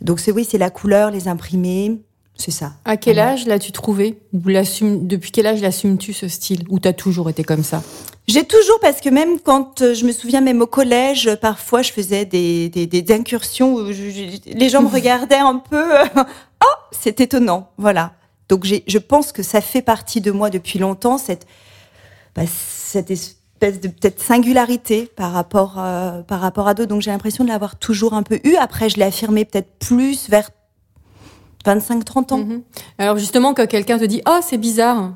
donc 0.00 0.20
c'est 0.20 0.32
oui, 0.32 0.46
c'est 0.48 0.58
la 0.58 0.70
couleur, 0.70 1.10
les 1.10 1.28
imprimés. 1.28 2.00
C'est 2.36 2.50
ça. 2.50 2.72
À 2.84 2.96
quel 2.96 3.18
âge 3.18 3.46
l'as-tu 3.46 3.72
trouvé 3.72 4.18
Depuis 4.32 5.30
quel 5.30 5.46
âge 5.46 5.62
l'assumes-tu 5.62 6.12
ce 6.12 6.28
style 6.28 6.64
Ou 6.68 6.78
t'as 6.78 6.92
toujours 6.92 7.30
été 7.30 7.44
comme 7.44 7.64
ça? 7.64 7.82
J'ai 8.28 8.44
toujours, 8.44 8.78
parce 8.80 9.00
que 9.00 9.08
même 9.08 9.38
quand 9.40 9.82
euh, 9.82 9.94
je 9.94 10.04
me 10.04 10.12
souviens, 10.12 10.40
même 10.40 10.60
au 10.60 10.66
collège, 10.66 11.36
parfois 11.36 11.82
je 11.82 11.92
faisais 11.92 12.24
des, 12.24 12.68
des, 12.68 13.12
incursions 13.12 13.74
où 13.74 13.86
les 13.86 14.68
gens 14.68 14.82
me 14.82 14.88
regardaient 14.92 15.36
un 15.36 15.56
peu. 15.56 15.84
oh, 16.16 16.74
c'est 16.90 17.20
étonnant. 17.20 17.70
Voilà. 17.78 18.14
Donc 18.48 18.64
je 18.64 18.98
pense 18.98 19.32
que 19.32 19.42
ça 19.42 19.60
fait 19.60 19.82
partie 19.82 20.20
de 20.20 20.30
moi 20.30 20.50
depuis 20.50 20.78
longtemps, 20.78 21.18
cette, 21.18 21.46
bah, 22.34 22.42
cette 22.46 23.10
espèce 23.10 23.80
de 23.80 23.88
peut-être 23.88 24.20
singularité 24.20 25.06
par 25.16 25.32
rapport, 25.32 25.76
euh, 25.78 26.22
par 26.22 26.40
rapport 26.40 26.68
à 26.68 26.74
d'autres. 26.74 26.88
Donc 26.88 27.02
j'ai 27.02 27.10
l'impression 27.12 27.44
de 27.44 27.48
l'avoir 27.48 27.76
toujours 27.76 28.14
un 28.14 28.22
peu 28.22 28.40
eu. 28.44 28.56
Après, 28.56 28.88
je 28.88 28.96
l'ai 28.96 29.04
affirmé 29.04 29.44
peut-être 29.44 29.78
plus 29.78 30.28
vers 30.28 30.50
25-30 31.66 32.32
ans. 32.32 32.38
Mhm. 32.38 32.62
Alors 32.98 33.18
justement, 33.18 33.54
quand 33.54 33.66
quelqu'un 33.66 33.98
te 33.98 34.04
dit 34.04 34.22
«Oh, 34.28 34.38
c'est 34.42 34.58
bizarre», 34.58 35.14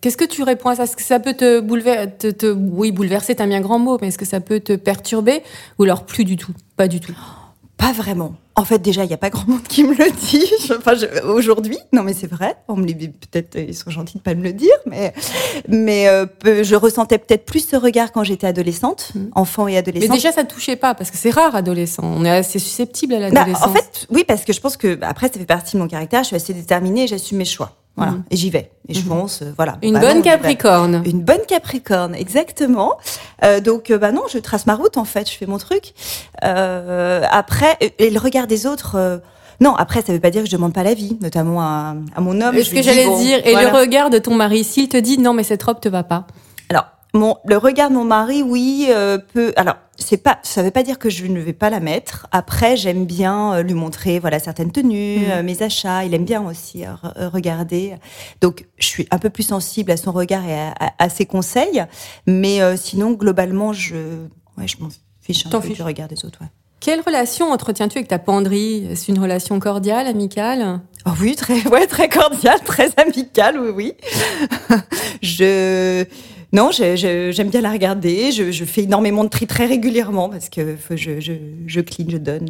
qu'est-ce 0.00 0.16
que 0.16 0.24
tu 0.24 0.42
réponds 0.42 0.70
à 0.70 0.76
ça? 0.76 0.84
Est-ce 0.84 0.96
que 0.96 1.02
ça 1.02 1.20
peut 1.20 1.34
te 1.34 1.60
bouleverser 1.60 2.32
te, 2.32 2.52
Oui, 2.52 2.92
bouleverser, 2.92 3.34
t'as 3.34 3.46
mis 3.46 3.54
un 3.54 3.60
grand 3.60 3.78
mot, 3.78 3.98
mais 4.00 4.08
est-ce 4.08 4.18
que 4.18 4.24
ça 4.24 4.40
peut 4.40 4.60
te 4.60 4.74
perturber 4.74 5.42
Ou 5.78 5.84
alors 5.84 6.04
plus 6.04 6.24
du 6.24 6.36
tout? 6.36 6.52
Pas 6.76 6.88
du 6.88 7.00
tout 7.00 7.16
Pas 7.76 7.92
vraiment. 7.92 8.34
En 8.60 8.64
fait, 8.64 8.78
déjà, 8.82 9.04
il 9.04 9.06
n'y 9.06 9.14
a 9.14 9.16
pas 9.16 9.30
grand 9.30 9.48
monde 9.48 9.62
qui 9.62 9.84
me 9.84 9.94
le 9.94 10.10
dit. 10.10 10.52
Enfin, 10.76 10.92
aujourd'hui, 11.24 11.78
non, 11.94 12.02
mais 12.02 12.12
c'est 12.12 12.26
vrai. 12.26 12.56
On 12.68 12.76
me 12.76 12.84
dit 12.84 13.08
peut-être, 13.08 13.58
ils 13.58 13.74
sont 13.74 13.90
gentils 13.90 14.18
de 14.18 14.22
pas 14.22 14.34
me 14.34 14.42
le 14.42 14.52
dire, 14.52 14.74
mais 14.84 15.14
mais 15.66 16.08
euh, 16.08 16.26
je 16.44 16.76
ressentais 16.76 17.16
peut-être 17.16 17.46
plus 17.46 17.66
ce 17.66 17.76
regard 17.76 18.12
quand 18.12 18.22
j'étais 18.22 18.46
adolescente, 18.46 19.12
mm. 19.14 19.28
enfant 19.34 19.66
et 19.66 19.78
adolescente. 19.78 20.10
Mais 20.10 20.14
déjà, 20.14 20.30
ça 20.30 20.44
touchait 20.44 20.76
pas 20.76 20.94
parce 20.94 21.10
que 21.10 21.16
c'est 21.16 21.30
rare, 21.30 21.56
adolescent. 21.56 22.02
On 22.04 22.22
est 22.22 22.30
assez 22.30 22.58
susceptible 22.58 23.14
à 23.14 23.18
bah, 23.18 23.28
l'adolescence. 23.30 23.66
en 23.66 23.72
fait, 23.72 24.06
oui, 24.10 24.24
parce 24.28 24.44
que 24.44 24.52
je 24.52 24.60
pense 24.60 24.76
que 24.76 24.98
après, 25.00 25.28
ça 25.28 25.38
fait 25.38 25.46
partie 25.46 25.76
de 25.76 25.80
mon 25.80 25.88
caractère. 25.88 26.22
Je 26.22 26.28
suis 26.28 26.36
assez 26.36 26.52
déterminée 26.52 27.04
et 27.04 27.06
j'assume 27.06 27.38
mes 27.38 27.46
choix. 27.46 27.78
Voilà. 28.00 28.12
Mhm. 28.12 28.24
Et 28.30 28.36
j'y 28.36 28.48
vais. 28.48 28.70
Et 28.88 28.94
je 28.94 29.00
mhm. 29.00 29.08
fonce, 29.08 29.42
euh, 29.42 29.52
voilà. 29.56 29.76
Une 29.82 29.92
bah 29.94 30.00
bonne 30.00 30.22
Capricorne. 30.22 31.02
Une 31.04 31.20
bonne 31.20 31.44
Capricorne, 31.46 32.14
exactement. 32.14 32.96
Euh, 33.44 33.60
donc, 33.60 33.90
euh, 33.90 33.98
bah 33.98 34.10
non, 34.10 34.22
je 34.32 34.38
trace 34.38 34.66
ma 34.66 34.74
route, 34.74 34.96
en 34.96 35.04
fait. 35.04 35.30
Je 35.30 35.36
fais 35.36 35.44
mon 35.44 35.58
truc. 35.58 35.92
Euh, 36.42 37.22
après, 37.30 37.76
et, 37.98 38.08
le 38.08 38.18
regard 38.18 38.46
des 38.46 38.66
autres... 38.66 39.20
non, 39.60 39.74
après, 39.76 40.00
ça 40.00 40.14
veut 40.14 40.20
pas 40.20 40.30
dire 40.30 40.42
que 40.42 40.48
je 40.48 40.56
demande 40.56 40.72
pas 40.72 40.82
l'avis, 40.82 41.18
notamment 41.20 41.60
à, 41.60 41.94
à, 42.16 42.20
mon 42.22 42.40
homme. 42.40 42.54
Est-ce 42.54 42.70
que 42.70 42.82
j'allais 42.82 43.14
dire 43.18 43.46
Et 43.46 43.54
le 43.54 43.68
regard 43.68 44.08
de 44.08 44.18
ton 44.18 44.34
mari, 44.34 44.64
s'il 44.64 44.88
te 44.88 44.96
dit 44.96 45.18
non, 45.18 45.34
mais 45.34 45.42
cette 45.42 45.62
robe 45.62 45.80
te 45.80 45.90
va 45.90 46.02
pas 46.02 46.26
Alors, 46.70 46.86
mon, 47.12 47.36
le 47.44 47.56
regard 47.56 47.90
de 47.90 47.94
mon 47.94 48.04
mari, 48.04 48.42
oui, 48.42 48.86
euh, 48.90 49.18
peut. 49.34 49.52
Alors, 49.56 49.76
c'est 50.00 50.16
pas, 50.16 50.40
ça 50.42 50.62
veut 50.62 50.70
pas 50.70 50.82
dire 50.82 50.98
que 50.98 51.08
je 51.08 51.26
ne 51.26 51.40
vais 51.40 51.52
pas 51.52 51.70
la 51.70 51.78
mettre. 51.78 52.26
Après, 52.32 52.76
j'aime 52.76 53.06
bien 53.06 53.54
euh, 53.54 53.62
lui 53.62 53.74
montrer, 53.74 54.18
voilà, 54.18 54.38
certaines 54.38 54.72
tenues, 54.72 55.18
mhm. 55.18 55.30
euh, 55.30 55.42
mes 55.42 55.62
achats. 55.62 56.04
Il 56.04 56.14
aime 56.14 56.24
bien 56.24 56.42
aussi 56.42 56.84
regarder. 57.16 57.94
Donc, 58.40 58.66
je 58.78 58.86
suis 58.86 59.06
un 59.10 59.18
peu 59.18 59.30
plus 59.30 59.44
sensible 59.44 59.92
à 59.92 59.96
son 59.96 60.12
regard 60.12 60.44
et 60.48 60.72
à, 60.98 61.08
ses 61.08 61.26
conseils. 61.26 61.84
Mais 62.26 62.60
sinon, 62.76 63.12
globalement, 63.12 63.72
je, 63.72 64.26
ouais, 64.58 64.66
je 64.66 64.76
m'en 64.80 64.88
fiche 65.20 65.46
un 65.46 65.60
peu 65.60 65.68
du 65.68 65.82
regard 65.82 66.08
des 66.08 66.24
autres. 66.24 66.40
Ouais. 66.40 66.48
Quelle 66.80 67.02
relation 67.02 67.52
entretiens-tu 67.52 67.98
avec 67.98 68.08
ta 68.08 68.18
penderie? 68.18 68.86
Est-ce 68.90 69.10
une 69.10 69.18
relation 69.18 69.60
cordiale, 69.60 70.06
amicale? 70.06 70.80
Oh 71.04 71.10
oui, 71.20 71.36
très, 71.36 71.62
ouais, 71.68 71.86
très 71.86 72.08
cordiale, 72.08 72.58
très 72.64 72.90
amicale, 72.96 73.60
oui, 73.60 73.70
oui. 73.70 74.76
je 75.22 76.06
non, 76.52 76.70
j'aime 76.72 77.48
bien 77.48 77.60
la 77.60 77.70
regarder. 77.70 78.32
Je, 78.32 78.64
fais 78.64 78.82
énormément 78.82 79.24
de 79.24 79.28
tri 79.28 79.46
très 79.46 79.66
régulièrement 79.66 80.28
parce 80.28 80.48
que 80.48 80.76
je, 80.90 81.20
je, 81.20 81.32
je 81.66 81.80
clean, 81.80 82.06
je 82.08 82.16
donne. 82.16 82.48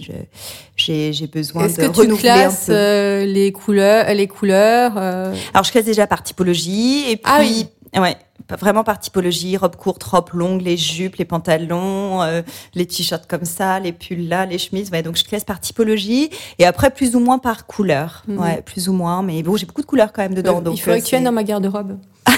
J'ai 0.77 1.27
besoin 1.27 1.67
de 1.67 1.87
renouveler 1.87 2.15
tu 2.15 2.21
classes 2.23 2.67
euh, 2.71 3.25
les 3.25 3.53
couleurs, 3.53 4.13
les 4.13 4.27
couleurs 4.27 4.93
euh 4.97 5.35
Alors 5.53 5.65
je 5.65 5.73
classe 5.73 5.85
déjà 5.85 6.07
par 6.07 6.23
typologie 6.23 7.11
et 7.11 7.21
ah 7.25 7.41
puis 7.41 7.67
ouais 7.99 8.17
vraiment 8.57 8.85
par 8.85 8.99
typologie, 8.99 9.57
robe 9.57 9.77
courte, 9.77 10.03
robe 10.03 10.31
longue, 10.33 10.63
les 10.63 10.77
jupes, 10.77 11.17
les 11.17 11.25
pantalons, 11.25 12.23
euh, 12.23 12.43
les 12.75 12.87
t-shirts 12.87 13.27
comme 13.29 13.45
ça, 13.45 13.79
les 13.81 13.93
pulls 13.93 14.29
là, 14.29 14.47
les 14.47 14.59
chemises. 14.59 14.91
Ouais, 14.91 15.03
donc 15.03 15.17
je 15.17 15.25
classe 15.25 15.45
par 15.45 15.61
typologie 15.61 16.31
et 16.59 16.67
après 16.67 16.91
plus 16.91 17.15
ou 17.17 17.21
moins 17.21 17.39
par 17.39 17.67
couleur. 17.67 18.23
Mhm. 18.27 18.39
Ouais, 18.39 18.63
plus 18.63 18.89
ou 18.89 18.93
moins. 18.93 19.23
Mais 19.23 19.43
bon, 19.43 19.57
j'ai 19.57 19.67
beaucoup 19.67 19.83
de 19.83 19.87
couleurs 19.87 20.13
quand 20.13 20.23
même 20.23 20.35
dedans. 20.35 20.61
donc 20.61 20.77
il 20.77 20.81
faudrait 20.81 21.01
que 21.01 21.07
tu 21.07 21.11
viennes 21.11 21.25
dans 21.25 21.33
ma 21.33 21.45
garde-robe. 21.45 21.99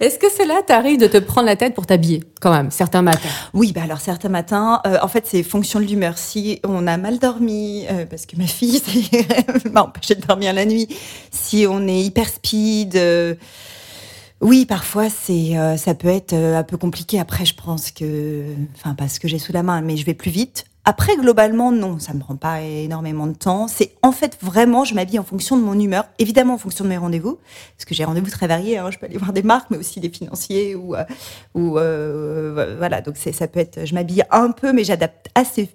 Est-ce 0.00 0.18
que 0.18 0.30
cela 0.30 0.62
t'arrive 0.62 1.00
de 1.00 1.08
te 1.08 1.18
prendre 1.18 1.46
la 1.46 1.56
tête 1.56 1.74
pour 1.74 1.86
t'habiller, 1.86 2.22
quand 2.40 2.52
même, 2.52 2.70
certains 2.70 3.02
matins? 3.02 3.28
Oui, 3.52 3.72
bah 3.72 3.82
alors 3.82 4.00
certains 4.00 4.28
matins, 4.28 4.80
euh, 4.86 4.98
en 5.02 5.08
fait, 5.08 5.26
c'est 5.26 5.42
fonction 5.42 5.80
de 5.80 5.84
l'humeur. 5.84 6.18
Si 6.18 6.60
on 6.64 6.86
a 6.86 6.96
mal 6.96 7.18
dormi, 7.18 7.84
euh, 7.90 8.06
parce 8.06 8.24
que 8.26 8.36
ma 8.36 8.46
fille 8.46 8.80
m'a 9.72 9.82
empêché 9.82 10.14
de 10.14 10.24
dormir 10.24 10.52
la 10.52 10.66
nuit, 10.66 10.88
si 11.30 11.66
on 11.68 11.86
est 11.88 12.00
hyper 12.00 12.28
speed, 12.28 12.96
euh, 12.96 13.34
oui, 14.40 14.66
parfois 14.66 15.10
c'est, 15.10 15.54
ça 15.76 15.94
peut 15.94 16.06
être 16.06 16.32
un 16.32 16.62
peu 16.62 16.76
compliqué. 16.76 17.18
Après, 17.18 17.44
je 17.44 17.54
pense 17.54 17.90
que, 17.90 18.44
enfin, 18.76 18.94
parce 18.94 19.18
que 19.18 19.26
j'ai 19.26 19.40
sous 19.40 19.52
la 19.52 19.64
main, 19.64 19.80
mais 19.80 19.96
je 19.96 20.06
vais 20.06 20.14
plus 20.14 20.30
vite. 20.30 20.64
Après, 20.88 21.18
globalement, 21.18 21.70
non, 21.70 21.98
ça 21.98 22.14
me 22.14 22.18
prend 22.18 22.36
pas 22.36 22.62
énormément 22.62 23.26
de 23.26 23.34
temps. 23.34 23.68
C'est 23.68 23.92
en 24.00 24.10
fait 24.10 24.38
vraiment, 24.40 24.84
je 24.84 24.94
m'habille 24.94 25.18
en 25.18 25.22
fonction 25.22 25.58
de 25.58 25.62
mon 25.62 25.78
humeur, 25.78 26.06
évidemment 26.18 26.54
en 26.54 26.58
fonction 26.58 26.82
de 26.82 26.88
mes 26.88 26.96
rendez-vous, 26.96 27.38
parce 27.76 27.84
que 27.84 27.94
j'ai 27.94 28.04
rendez-vous 28.04 28.30
très 28.30 28.46
variés. 28.46 28.78
Hein. 28.78 28.90
Je 28.90 28.98
peux 28.98 29.04
aller 29.04 29.18
voir 29.18 29.34
des 29.34 29.42
marques, 29.42 29.66
mais 29.70 29.76
aussi 29.76 30.00
des 30.00 30.08
financiers 30.08 30.74
ou, 30.74 30.94
euh, 30.94 31.04
ou 31.54 31.76
euh, 31.76 32.76
voilà. 32.78 33.02
Donc 33.02 33.18
ça 33.18 33.48
peut 33.48 33.60
être, 33.60 33.84
je 33.84 33.92
m'habille 33.92 34.24
un 34.30 34.50
peu, 34.50 34.72
mais 34.72 34.82
j'adapte 34.82 35.28
assez 35.34 35.68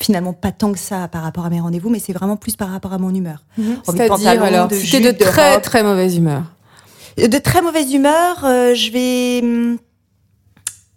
finalement 0.00 0.32
pas 0.32 0.50
tant 0.50 0.72
que 0.72 0.80
ça 0.80 1.06
par 1.06 1.22
rapport 1.22 1.44
à 1.46 1.50
mes 1.50 1.60
rendez-vous, 1.60 1.88
mais 1.88 2.00
c'est 2.00 2.12
vraiment 2.12 2.36
plus 2.36 2.56
par 2.56 2.70
rapport 2.70 2.92
à 2.92 2.98
mon 2.98 3.14
humeur. 3.14 3.44
Mmh. 3.58 3.62
C'est-à-dire 3.84 4.42
alors, 4.42 4.66
de, 4.66 4.74
de 4.74 5.12
très 5.12 5.60
très 5.60 5.84
mauvaise 5.84 6.16
humeur. 6.16 6.42
De 7.16 7.38
très 7.38 7.62
mauvaise 7.62 7.94
humeur, 7.94 8.44
euh, 8.44 8.74
je 8.74 8.90
vais 8.90 9.42
hum, 9.44 9.78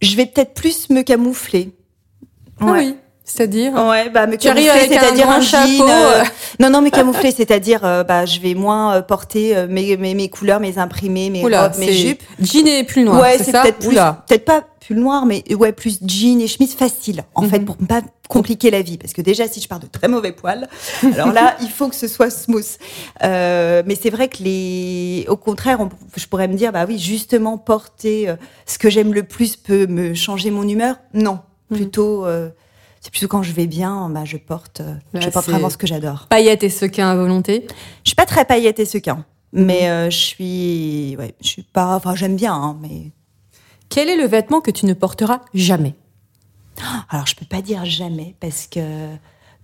Je 0.01 0.15
vais 0.15 0.25
peut-être 0.25 0.55
plus 0.55 0.89
me 0.89 1.03
camoufler. 1.03 1.75
Ah 2.59 2.71
oui. 2.71 2.95
C'est-à-dire 3.31 3.73
Ouais, 3.73 4.09
bah 4.09 4.21
avec 4.21 4.43
un 4.45 4.55
c'est-à-dire 4.55 5.29
un, 5.29 5.39
jean. 5.39 5.77
chapeau, 5.77 5.87
euh, 5.89 6.21
euh. 6.21 6.23
non, 6.59 6.69
non, 6.71 6.81
mais 6.81 6.89
camoufler, 6.89 7.31
c'est-à-dire, 7.31 7.85
euh, 7.85 8.03
bah, 8.03 8.25
je 8.25 8.39
vais 8.39 8.55
moins 8.55 9.01
porter 9.03 9.67
mes, 9.69 9.95
mes, 9.97 10.15
mes 10.15 10.29
couleurs, 10.29 10.59
mes 10.59 10.79
imprimés, 10.79 11.29
mes 11.29 11.45
Oula, 11.45 11.67
robes, 11.67 11.77
mes 11.77 11.93
jupes. 11.93 12.23
jean 12.39 12.67
et 12.67 12.83
pull 12.83 13.03
noir, 13.03 13.21
ouais, 13.21 13.37
c'est 13.37 13.51
peut-être 13.51 13.77
plus, 13.79 13.95
peut-être 14.27 14.45
pas 14.45 14.63
pull 14.85 14.97
noir, 14.97 15.25
mais 15.27 15.43
ouais, 15.53 15.71
plus 15.73 15.99
jean 16.03 16.41
et 16.41 16.47
chemise 16.47 16.73
facile, 16.73 17.23
en 17.35 17.43
fait, 17.43 17.59
Mhm. 17.59 17.65
pour 17.65 17.75
ne 17.79 17.85
pas 17.85 18.01
compliquer 18.27 18.71
la 18.71 18.81
vie. 18.81 18.97
Parce 18.97 19.13
que 19.13 19.21
déjà, 19.21 19.47
si 19.47 19.61
je 19.61 19.67
pars 19.67 19.79
de 19.79 19.85
très 19.87 20.07
mauvais 20.07 20.31
poils, 20.31 20.67
alors 21.13 21.31
là, 21.31 21.55
il 21.61 21.69
faut 21.69 21.87
que 21.87 21.95
ce 21.95 22.07
soit 22.07 22.31
smooth. 22.31 22.65
Euh, 23.23 23.83
mais 23.85 23.95
c'est 23.95 24.09
vrai 24.09 24.27
que 24.27 24.41
les, 24.41 25.25
au 25.29 25.37
contraire, 25.37 25.79
on- 25.81 25.89
je 26.15 26.25
pourrais 26.25 26.47
me 26.47 26.55
dire, 26.55 26.71
bah 26.71 26.85
oui, 26.87 26.97
justement, 26.97 27.57
porter 27.59 28.27
euh, 28.29 28.35
ce 28.65 28.79
que 28.79 28.89
j'aime 28.89 29.13
le 29.13 29.21
plus 29.23 29.55
peut 29.55 29.85
me 29.87 30.13
changer 30.15 30.49
mon 30.51 30.67
humeur? 30.67 30.95
Non, 31.13 31.39
Mhm. 31.69 31.77
plutôt, 31.77 32.25
euh, 32.25 32.49
c'est 33.01 33.11
plutôt 33.11 33.27
quand 33.27 33.43
je 33.43 33.53
vais 33.53 33.67
bien, 33.67 34.09
bah, 34.09 34.25
je 34.25 34.37
porte, 34.37 34.81
euh, 34.81 34.95
Là, 35.13 35.21
je 35.21 35.29
porte 35.29 35.47
vraiment 35.47 35.69
ce 35.69 35.77
que 35.77 35.87
j'adore. 35.87 36.27
Paillettes 36.29 36.63
et 36.63 36.69
sequins 36.69 37.09
à 37.09 37.15
volonté. 37.15 37.67
Je 38.03 38.09
suis 38.09 38.15
pas 38.15 38.25
très 38.25 38.45
paillette 38.45 38.79
et 38.79 38.85
sequin, 38.85 39.25
mais 39.53 39.89
euh, 39.89 40.09
je 40.09 40.17
suis, 40.17 41.15
ouais, 41.17 41.33
je 41.41 41.47
suis 41.47 41.63
pas, 41.63 41.95
enfin, 41.95 42.15
j'aime 42.15 42.35
bien, 42.35 42.53
hein, 42.53 42.77
mais 42.81 43.11
Quel 43.89 44.09
est 44.09 44.17
le 44.17 44.25
vêtement 44.25 44.61
que 44.61 44.71
tu 44.71 44.85
ne 44.85 44.93
porteras 44.93 45.41
jamais? 45.53 45.95
Alors, 47.09 47.27
je 47.27 47.35
peux 47.35 47.45
pas 47.45 47.61
dire 47.61 47.83
jamais 47.85 48.35
parce 48.39 48.67
que 48.67 48.79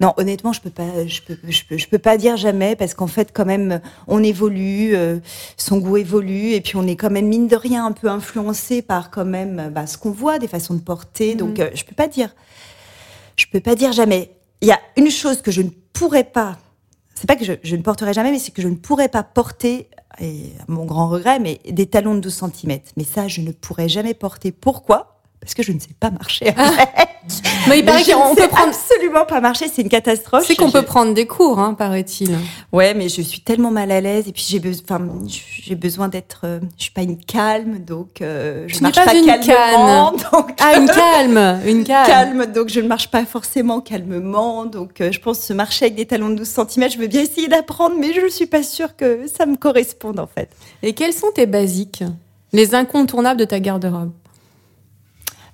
non, 0.02 0.14
honnêtement, 0.18 0.52
je 0.52 0.60
peux 0.60 0.70
pas, 0.70 1.08
je 1.08 1.22
peux, 1.22 1.38
je 1.48 1.64
peux, 1.64 1.78
je 1.78 1.88
peux 1.88 2.00
pas 2.00 2.18
dire 2.18 2.36
jamais 2.36 2.76
parce 2.76 2.94
qu'en 2.94 3.08
fait, 3.08 3.32
quand 3.34 3.46
même, 3.46 3.80
on 4.08 4.22
évolue, 4.22 4.94
euh, 4.94 5.20
son 5.56 5.78
goût 5.78 5.96
évolue 5.98 6.52
et 6.52 6.60
puis 6.60 6.76
on 6.76 6.86
est 6.86 6.98
quand 6.98 7.10
même 7.10 7.28
mine 7.28 7.48
de 7.48 7.56
rien 7.56 7.86
un 7.86 7.94
peu 7.94 8.10
influencé 8.10 8.82
par 8.82 9.10
quand 9.10 9.24
même 9.24 9.72
bah, 9.74 9.88
ce 9.88 9.98
qu'on 9.98 10.12
voit, 10.12 10.38
des 10.38 10.50
façons 10.50 10.74
de 10.74 10.82
porter. 10.82 11.36
Donc, 11.36 11.60
euh, 11.60 11.70
je 11.74 11.86
peux 11.86 11.96
pas 11.96 12.08
dire, 12.08 12.30
je 13.36 13.46
peux 13.52 13.60
pas 13.60 13.76
dire 13.76 13.92
jamais. 13.92 14.32
Il 14.62 14.68
y 14.68 14.72
a 14.72 14.80
une 14.98 15.10
chose 15.10 15.42
que 15.42 15.52
je 15.52 15.62
ne 15.62 15.70
pourrais 15.94 16.24
pas. 16.24 16.58
C'est 17.14 17.28
pas 17.28 17.36
que 17.36 17.46
je, 17.46 17.76
ne 17.76 17.82
porterai 17.82 18.14
jamais, 18.14 18.32
mais 18.32 18.40
c'est 18.40 18.52
que 18.52 18.62
je 18.62 18.68
ne 18.68 18.76
pourrais 18.76 19.10
pas 19.10 19.24
porter, 19.24 19.90
et 20.20 20.52
mon 20.68 20.86
grand 20.86 21.08
regret, 21.08 21.40
mais 21.40 21.62
des 21.70 21.86
talons 21.86 22.16
de 22.16 22.20
12 22.20 22.34
cm. 22.34 22.80
Mais 22.98 23.04
ça, 23.04 23.28
je 23.28 23.42
ne 23.42 23.52
pourrais 23.52 23.90
jamais 23.90 24.14
porter. 24.14 24.52
Pourquoi? 24.52 25.22
Parce 25.40 25.54
que 25.54 25.64
je 25.64 25.72
ne 25.72 25.80
sais 25.80 25.96
pas 26.00 26.12
marcher. 26.12 26.54
Mais 27.68 27.80
il 27.80 27.86
paraît 27.86 28.04
qu'on 28.04 28.30
ne 28.32 28.36
peut 28.36 28.48
prendre. 28.48 28.68
absolument 28.70 29.26
pas 29.26 29.42
marcher, 29.42 29.66
c'est 29.74 29.82
une 29.82 29.90
catastrophe. 29.90 30.46
C'est 30.46 30.56
qu'on 30.56 30.68
Je- 30.68 30.74
peut 30.74 30.82
prendre 30.84 31.16
des 31.16 31.26
cours, 31.26 31.58
hein, 31.58 31.74
paraît-il. 31.74 32.38
Ouais, 32.72 32.94
mais 32.94 33.10
je 33.10 33.22
suis 33.24 33.42
tellement 33.42 33.72
mal 33.72 33.90
à 33.92 34.00
l'aise 34.02 34.28
et 34.28 34.32
puis 34.32 34.46
j'ai 34.48 34.60
besoin, 34.60 34.84
enfin, 34.88 35.08
j'ai 35.64 35.74
besoin 35.74 36.08
d'être. 36.08 36.42
euh, 36.44 36.60
je 36.78 36.84
suis 36.84 36.92
pas 36.92 37.02
une 37.02 37.18
calme, 37.18 37.80
donc 37.80 38.22
euh, 38.22 38.66
je 38.68 38.76
n'es 38.76 38.82
marche 38.82 38.96
pas 38.98 39.06
pas, 39.06 39.16
une 39.16 39.26
calmement, 39.26 40.12
donc 40.32 40.52
Ah, 40.62 40.78
une 40.78 40.88
calme, 40.88 41.60
une 41.66 41.84
calme. 41.86 42.08
calme, 42.08 42.46
donc 42.54 42.70
je 42.70 42.80
ne 42.82 42.88
marche 42.88 43.10
pas 43.10 43.26
forcément 43.26 43.82
calmement, 43.82 44.66
donc 44.66 45.02
euh, 45.02 45.12
je 45.12 45.20
pense 45.20 45.48
que 45.48 45.54
marcher 45.54 45.86
avec 45.86 45.96
des 45.96 46.06
talons 46.06 46.30
de 46.30 46.36
12 46.36 46.48
cm, 46.48 46.92
je 46.92 46.98
veux 47.00 47.08
bien 47.08 47.22
essayer 47.22 47.48
d'apprendre, 47.48 47.96
mais 48.00 48.14
je 48.14 48.22
ne 48.22 48.30
suis 48.30 48.46
pas 48.46 48.62
sûre 48.62 48.96
que 48.96 49.22
ça 49.28 49.48
me 49.48 49.56
corresponde 49.56 50.20
en 50.20 50.28
fait. 50.28 50.50
Et 50.84 50.94
quels 50.94 51.14
sont 51.14 51.32
tes 51.34 51.48
basiques? 51.48 52.04
Les 52.54 52.76
incontournables 52.76 53.40
de 53.40 53.46
ta 53.46 53.60
garde-robe? 53.60 54.12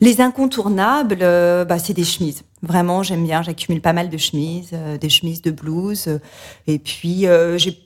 Les 0.02 0.20
incontournables, 0.20 1.20
euh, 1.22 1.64
bah, 1.64 1.80
c'est 1.80 1.94
des 1.94 2.04
chemises. 2.04 2.44
Vraiment, 2.64 3.04
j'aime 3.04 3.24
bien. 3.24 3.42
J'accumule 3.44 3.82
pas 3.82 3.94
mal 3.94 4.10
de 4.10 4.18
chemises, 4.18 4.72
euh, 4.74 4.98
des 4.98 5.10
chemises 5.10 5.42
de 5.42 5.52
blouse. 5.52 6.08
euh, 6.08 6.18
et 6.68 6.80
puis, 6.80 7.26
j'ai 7.58 7.80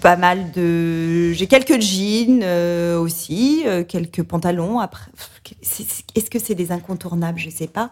pas 0.00 0.16
mal 0.16 0.50
de. 0.52 1.32
J'ai 1.32 1.46
quelques 1.46 1.80
jeans 1.80 2.40
euh, 2.42 2.98
aussi, 2.98 3.62
euh, 3.66 3.84
quelques 3.84 4.22
pantalons. 4.22 4.78
Après, 4.78 5.10
est-ce 6.14 6.30
que 6.30 6.38
c'est 6.38 6.54
des 6.54 6.72
incontournables? 6.72 7.38
Je 7.38 7.50
sais 7.50 7.66
pas. 7.66 7.90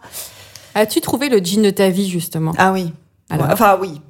As-tu 0.75 1.01
trouvé 1.01 1.29
le 1.29 1.43
jean 1.43 1.61
de 1.63 1.69
ta 1.69 1.89
vie, 1.89 2.09
justement? 2.09 2.53
Ah 2.57 2.71
oui. 2.71 2.91
Alors? 3.29 3.47
Enfin, 3.51 3.77
oui. 3.81 4.01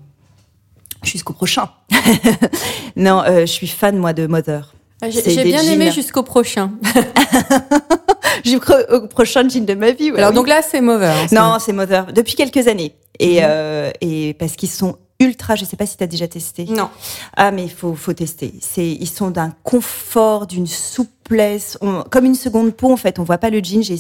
Jusqu'au 1.03 1.33
prochain. 1.33 1.69
non, 2.95 3.21
euh, 3.23 3.41
je 3.41 3.51
suis 3.51 3.67
fan, 3.67 3.97
moi, 3.97 4.13
de 4.13 4.27
Mother. 4.27 4.73
J'ai 5.09 5.43
bien 5.43 5.61
aimé 5.63 5.91
jusqu'au 5.91 6.23
prochain. 6.23 6.71
J'ai 8.43 8.59
cru 8.59 8.73
au 8.91 9.07
prochain 9.07 9.47
jean 9.47 9.65
de 9.65 9.73
ma 9.73 9.91
vie. 9.91 10.11
ouais, 10.11 10.17
Alors, 10.17 10.29
oui. 10.31 10.35
donc 10.35 10.47
là, 10.47 10.61
c'est 10.61 10.81
mauvais. 10.81 11.07
hein, 11.07 11.27
Non, 11.31 11.57
c'est 11.59 11.73
Mother. 11.73 12.07
Depuis 12.13 12.35
quelques 12.35 12.67
années. 12.67 12.95
Et, 13.19 13.37
Mhm. 13.41 13.45
euh, 13.49 13.91
et 14.01 14.33
parce 14.35 14.55
qu'ils 14.55 14.69
sont 14.69 14.97
ultra, 15.19 15.55
je 15.55 15.65
sais 15.65 15.75
pas 15.77 15.85
si 15.85 15.97
tu 15.97 16.03
as 16.03 16.07
déjà 16.07 16.27
testé. 16.27 16.65
Non. 16.65 16.89
Ah, 17.35 17.51
mais 17.51 17.63
il 17.63 17.71
faut, 17.71 17.95
faut 17.95 18.13
tester. 18.13 18.53
C'est, 18.61 18.87
ils 18.87 19.09
sont 19.09 19.29
d'un 19.31 19.51
confort, 19.63 20.45
d'une 20.47 20.67
souplesse, 20.67 21.77
on- 21.81 22.03
comme 22.09 22.25
une 22.25 22.35
seconde 22.35 22.71
peau, 22.73 22.91
en 22.91 22.97
fait. 22.97 23.17
On 23.19 23.23
voit 23.23 23.37
pas 23.39 23.49
le 23.49 23.59
jean. 23.63 23.81
J'ai, 23.83 23.99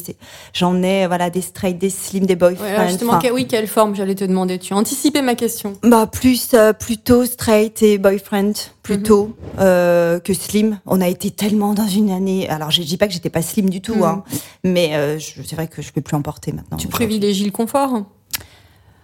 j'en 0.53 0.81
ai, 0.83 1.07
voilà, 1.07 1.29
des 1.29 1.41
straight, 1.41 1.77
des 1.77 1.89
slim, 1.89 2.25
des. 2.25 2.35
Ouais, 2.35 2.55
alors 2.61 2.87
justement, 2.87 3.13
enfin, 3.13 3.27
que- 3.29 3.33
oui, 3.33 3.47
quelle 3.47 3.67
forme 3.67 3.95
J'allais 3.95 4.15
te 4.15 4.23
demander. 4.25 4.59
Tu 4.59 4.73
as 4.73 4.77
anticipé 4.77 5.21
ma 5.21 5.35
question. 5.35 5.73
bah, 5.83 6.05
plus, 6.07 6.51
euh, 6.53 6.71
plutôt 6.73 7.25
straight 7.25 7.81
et 7.81 7.97
boyfriend, 7.97 8.53
plutôt, 8.83 9.35
euh, 9.59 10.19
que 10.19 10.33
slim. 10.33 10.79
On 10.85 11.01
a 11.01 11.07
été 11.07 11.31
tellement 11.31 11.73
dans 11.73 11.87
une 11.87 12.11
année. 12.11 12.47
Alors, 12.49 12.69
je 12.71 12.83
dis 12.83 12.95
pas 12.97 13.07
que 13.07 13.13
j'étais 13.13 13.29
pas 13.31 13.41
slim 13.41 13.69
du 13.69 13.81
tout, 13.81 13.95
Mhm. 13.95 14.03
hein. 14.03 14.23
Mais, 14.63 14.95
euh, 14.95 15.17
je- 15.19 15.41
c'est 15.43 15.55
vrai 15.55 15.67
que 15.67 15.81
je 15.81 15.91
peux 15.91 16.01
plus 16.01 16.15
en 16.15 16.21
porter 16.21 16.51
maintenant. 16.51 16.77
Tu 16.77 16.87
privilégies 16.87 17.45
le 17.45 17.51
confort 17.51 18.03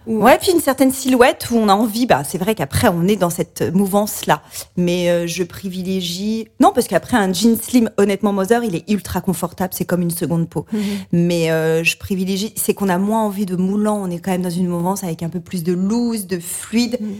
Ouais, 0.06 0.38
puis 0.38 0.52
une 0.52 0.60
certaine 0.60 0.92
silhouette 0.92 1.48
où 1.50 1.56
on 1.56 1.68
a 1.68 1.74
envie. 1.74 2.06
Bah, 2.06 2.22
c'est 2.24 2.38
vrai 2.38 2.54
qu'après 2.54 2.88
on 2.88 3.06
est 3.06 3.16
dans 3.16 3.30
cette 3.30 3.62
mouvance-là, 3.74 4.42
mais 4.76 5.10
euh, 5.10 5.26
je 5.26 5.42
privilégie. 5.42 6.48
Non, 6.60 6.72
parce 6.74 6.86
qu'après 6.88 7.16
un 7.16 7.32
jean 7.32 7.56
slim, 7.60 7.90
honnêtement, 7.96 8.32
Mother, 8.32 8.64
il 8.64 8.74
est 8.74 8.90
ultra 8.90 9.20
confortable. 9.20 9.72
C'est 9.74 9.84
comme 9.84 10.02
une 10.02 10.10
seconde 10.10 10.48
peau. 10.48 10.66
Mhm. 10.72 10.80
Mais 11.12 11.50
euh, 11.50 11.82
je 11.84 11.96
privilégie. 11.96 12.52
C'est 12.56 12.74
qu'on 12.74 12.88
a 12.88 12.98
moins 12.98 13.24
envie 13.24 13.46
de 13.46 13.56
moulant. 13.56 13.96
On 14.02 14.10
est 14.10 14.18
quand 14.18 14.32
même 14.32 14.42
dans 14.42 14.50
une 14.50 14.68
mouvance 14.68 15.04
avec 15.04 15.22
un 15.22 15.28
peu 15.28 15.40
plus 15.40 15.62
de 15.64 15.72
loose, 15.72 16.26
de 16.26 16.38
fluide. 16.38 16.98
Mhm. 17.00 17.14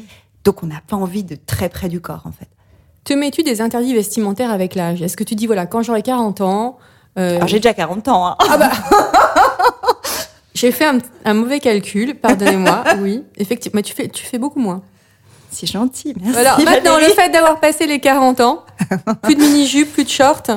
Donc 0.45 0.63
on 0.63 0.67
n'a 0.67 0.83
pas 0.87 0.97
envie 0.97 1.25
de 1.25 1.37
très 1.37 1.69
près 1.69 1.89
du 1.89 2.01
corps, 2.01 2.23
en 2.27 2.33
fait. 2.33 2.49
Te 3.05 3.13
mets-tu 3.13 3.43
des 3.43 3.61
interdits 3.61 3.95
vestimentaires 3.95 4.51
avec 4.51 4.75
l'âge? 4.75 5.03
Est-ce 5.03 5.17
que 5.17 5.25
tu 5.25 5.35
dis, 5.35 5.47
voilà, 5.47 5.67
quand 5.67 5.83
j'aurai 5.83 6.03
40 6.03 6.41
ans, 6.41 6.79
euh, 7.19 7.37
Alors 7.37 7.49
j'ai 7.49 7.59
déjà 7.59 7.75
40 7.75 8.09
ans. 8.09 8.29
Hein. 8.29 8.37
j'ai 10.55 10.71
fait 10.73 10.87
un, 10.87 10.99
un 11.25 11.35
mauvais 11.35 11.61
calcul, 11.61 12.15
pardonnez-moi, 12.15 12.85
oui, 13.01 13.25
effectivement, 13.37 13.79
mais 13.79 13.83
tu 13.83 13.93
fais, 13.95 14.09
tu 14.09 14.25
fais 14.25 14.39
beaucoup 14.39 14.61
moins. 14.61 14.83
C'est 15.51 15.67
gentil. 15.67 16.15
Merci. 16.21 16.39
Alors 16.39 16.61
maintenant, 16.61 16.99
le 16.99 17.07
fait 17.13 17.29
d'avoir 17.31 17.61
passé 17.61 17.87
les 17.87 18.01
40 18.01 18.41
ans, 18.41 18.65
plus 19.23 19.35
de 19.37 19.41
mini-jupe, 19.41 19.93
plus 19.93 20.05
de 20.05 20.09
short, 20.09 20.51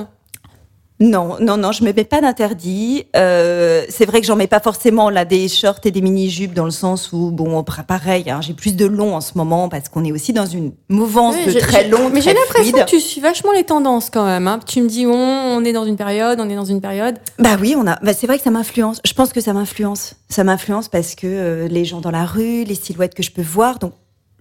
Non, 0.99 1.37
non, 1.39 1.57
non, 1.57 1.71
je 1.71 1.83
me 1.83 1.93
mets 1.93 2.03
pas 2.03 2.21
d'interdit. 2.21 3.05
Euh, 3.15 3.83
c'est 3.87 4.05
vrai 4.05 4.19
que 4.19 4.25
j'en 4.25 4.35
mets 4.35 4.47
pas 4.47 4.59
forcément 4.59 5.09
là 5.11 5.25
des 5.25 5.47
shorts 5.47 5.79
et 5.83 5.91
des 5.91 6.01
mini-jupes 6.01 6.53
dans 6.53 6.65
le 6.65 6.71
sens 6.71 7.13
où 7.13 7.29
bon, 7.29 7.63
pareil, 7.87 8.29
hein, 8.29 8.39
j'ai 8.41 8.53
plus 8.53 8.75
de 8.75 8.85
long 8.85 9.15
en 9.15 9.21
ce 9.21 9.37
moment 9.37 9.69
parce 9.69 9.89
qu'on 9.89 10.03
est 10.03 10.11
aussi 10.11 10.33
dans 10.33 10.47
une 10.47 10.71
mouvance 10.89 11.35
de 11.45 11.51
très 11.59 11.87
long, 11.87 12.09
Mais 12.11 12.21
j'ai 12.21 12.33
l'impression 12.33 12.77
que 12.77 12.89
tu 12.89 12.99
suis 12.99 13.21
vachement 13.21 13.51
les 13.51 13.63
tendances 13.63 14.09
quand 14.09 14.25
même. 14.25 14.47
hein. 14.47 14.59
Tu 14.65 14.81
me 14.81 14.87
dis, 14.87 15.05
on, 15.05 15.13
on 15.13 15.63
est 15.63 15.73
dans 15.73 15.85
une 15.85 15.97
période, 15.97 16.39
on 16.41 16.49
est 16.49 16.55
dans 16.55 16.65
une 16.65 16.81
période. 16.81 17.19
Bah 17.37 17.57
oui, 17.59 17.75
on 17.77 17.85
a. 17.85 17.97
Bah 18.01 18.13
c'est 18.13 18.25
vrai 18.25 18.37
que 18.37 18.43
ça 18.43 18.51
m'influence. 18.51 18.99
Je 19.05 19.13
pense 19.13 19.31
que 19.33 19.41
ça 19.41 19.53
m'influence. 19.53 20.15
Ça 20.29 20.43
m'influence 20.43 20.87
parce 20.89 21.13
que 21.13 21.27
euh, 21.27 21.67
les 21.67 21.85
gens 21.85 22.01
dans 22.01 22.11
la 22.11 22.25
rue, 22.25 22.63
les 22.63 22.75
silhouettes 22.75 23.13
que 23.13 23.23
je 23.23 23.31
peux 23.31 23.43
voir, 23.43 23.77
donc. 23.79 23.93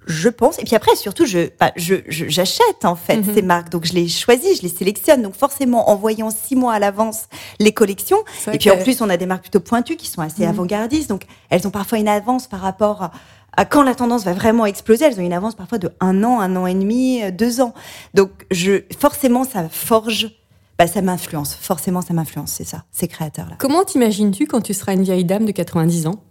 Je 0.07 0.29
pense. 0.29 0.59
Et 0.61 0.64
puis 0.64 0.77
après, 0.77 0.95
surtout, 0.95 1.25
je, 1.27 1.51
bah, 1.59 1.73
je, 1.77 1.97
je- 2.09 2.29
j'achète 2.29 2.85
en 2.85 2.95
fait 2.97 3.16
Mhm. 3.16 3.35
ces 3.35 3.42
marques. 3.42 3.71
Donc 3.71 3.85
je 3.87 3.92
les 3.92 4.09
choisis, 4.09 4.59
je 4.59 4.62
les 4.62 4.69
sélectionne. 4.69 5.23
Donc 5.23 5.35
forcément, 5.35 5.90
en 5.90 5.97
voyant 5.97 6.31
six 6.31 6.55
mois 6.57 6.75
à 6.75 6.79
l'avance 6.79 7.25
les 7.59 7.73
collections, 7.73 8.19
Et 8.53 8.59
puis 8.59 8.71
en 8.71 8.79
plus, 8.79 9.01
on 9.03 9.09
a 9.11 9.16
des 9.16 9.27
marques 9.27 9.42
plutôt 9.42 9.61
pointues 9.61 9.97
qui 9.97 10.09
sont 10.09 10.23
assez 10.23 10.42
Mhm. 10.45 10.51
avant-gardistes, 10.51 11.09
donc 11.09 11.23
elles 11.51 11.66
ont 11.66 11.71
parfois 11.71 11.99
une 11.99 12.09
avance 12.09 12.47
par 12.47 12.61
rapport 12.61 13.03
à, 13.03 13.11
à 13.57 13.64
quand 13.64 13.83
la 13.83 13.95
tendance 13.95 14.25
va 14.25 14.33
vraiment 14.33 14.64
exploser. 14.66 15.05
Elles 15.07 15.19
ont 15.19 15.25
une 15.25 15.33
avance 15.33 15.55
parfois 15.57 15.79
de 15.79 15.90
un 16.01 16.23
an, 16.23 16.40
un 16.40 16.55
an 16.57 16.66
et 16.66 16.75
demi, 16.75 17.23
euh, 17.23 17.31
deux 17.31 17.61
ans. 17.61 17.75
Donc 18.14 18.31
je, 18.51 18.83
forcément, 19.01 19.42
ça 19.45 19.69
forge, 19.69 20.31
bah, 20.79 20.87
ça 20.87 21.03
m'influence. 21.03 21.55
Forcément, 21.55 22.01
ça 22.03 22.14
m'influence. 22.14 22.53
C'est 22.53 22.64
ça, 22.64 22.85
ces 22.92 23.09
créateurs-là. 23.09 23.57
Comment 23.59 23.83
t'imagines-tu 23.83 24.47
quand 24.47 24.61
tu 24.61 24.73
seras 24.75 24.92
une 24.92 25.03
vieille 25.03 25.25
dame 25.25 25.47
de 25.47 25.53
90 25.53 26.07
ans? 26.07 26.23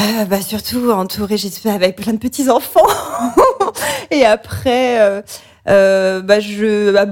Euh, 0.00 0.24
bah, 0.24 0.40
surtout 0.40 0.90
entourée, 0.90 1.36
j'espère, 1.36 1.74
avec 1.74 1.96
plein 1.96 2.12
de 2.14 2.18
petits 2.18 2.48
enfants. 2.48 2.86
et 4.10 4.24
après, 4.24 5.00
euh, 5.00 5.22
euh, 5.68 6.20
bah, 6.22 6.40
je 6.40 6.94
à, 6.96 7.06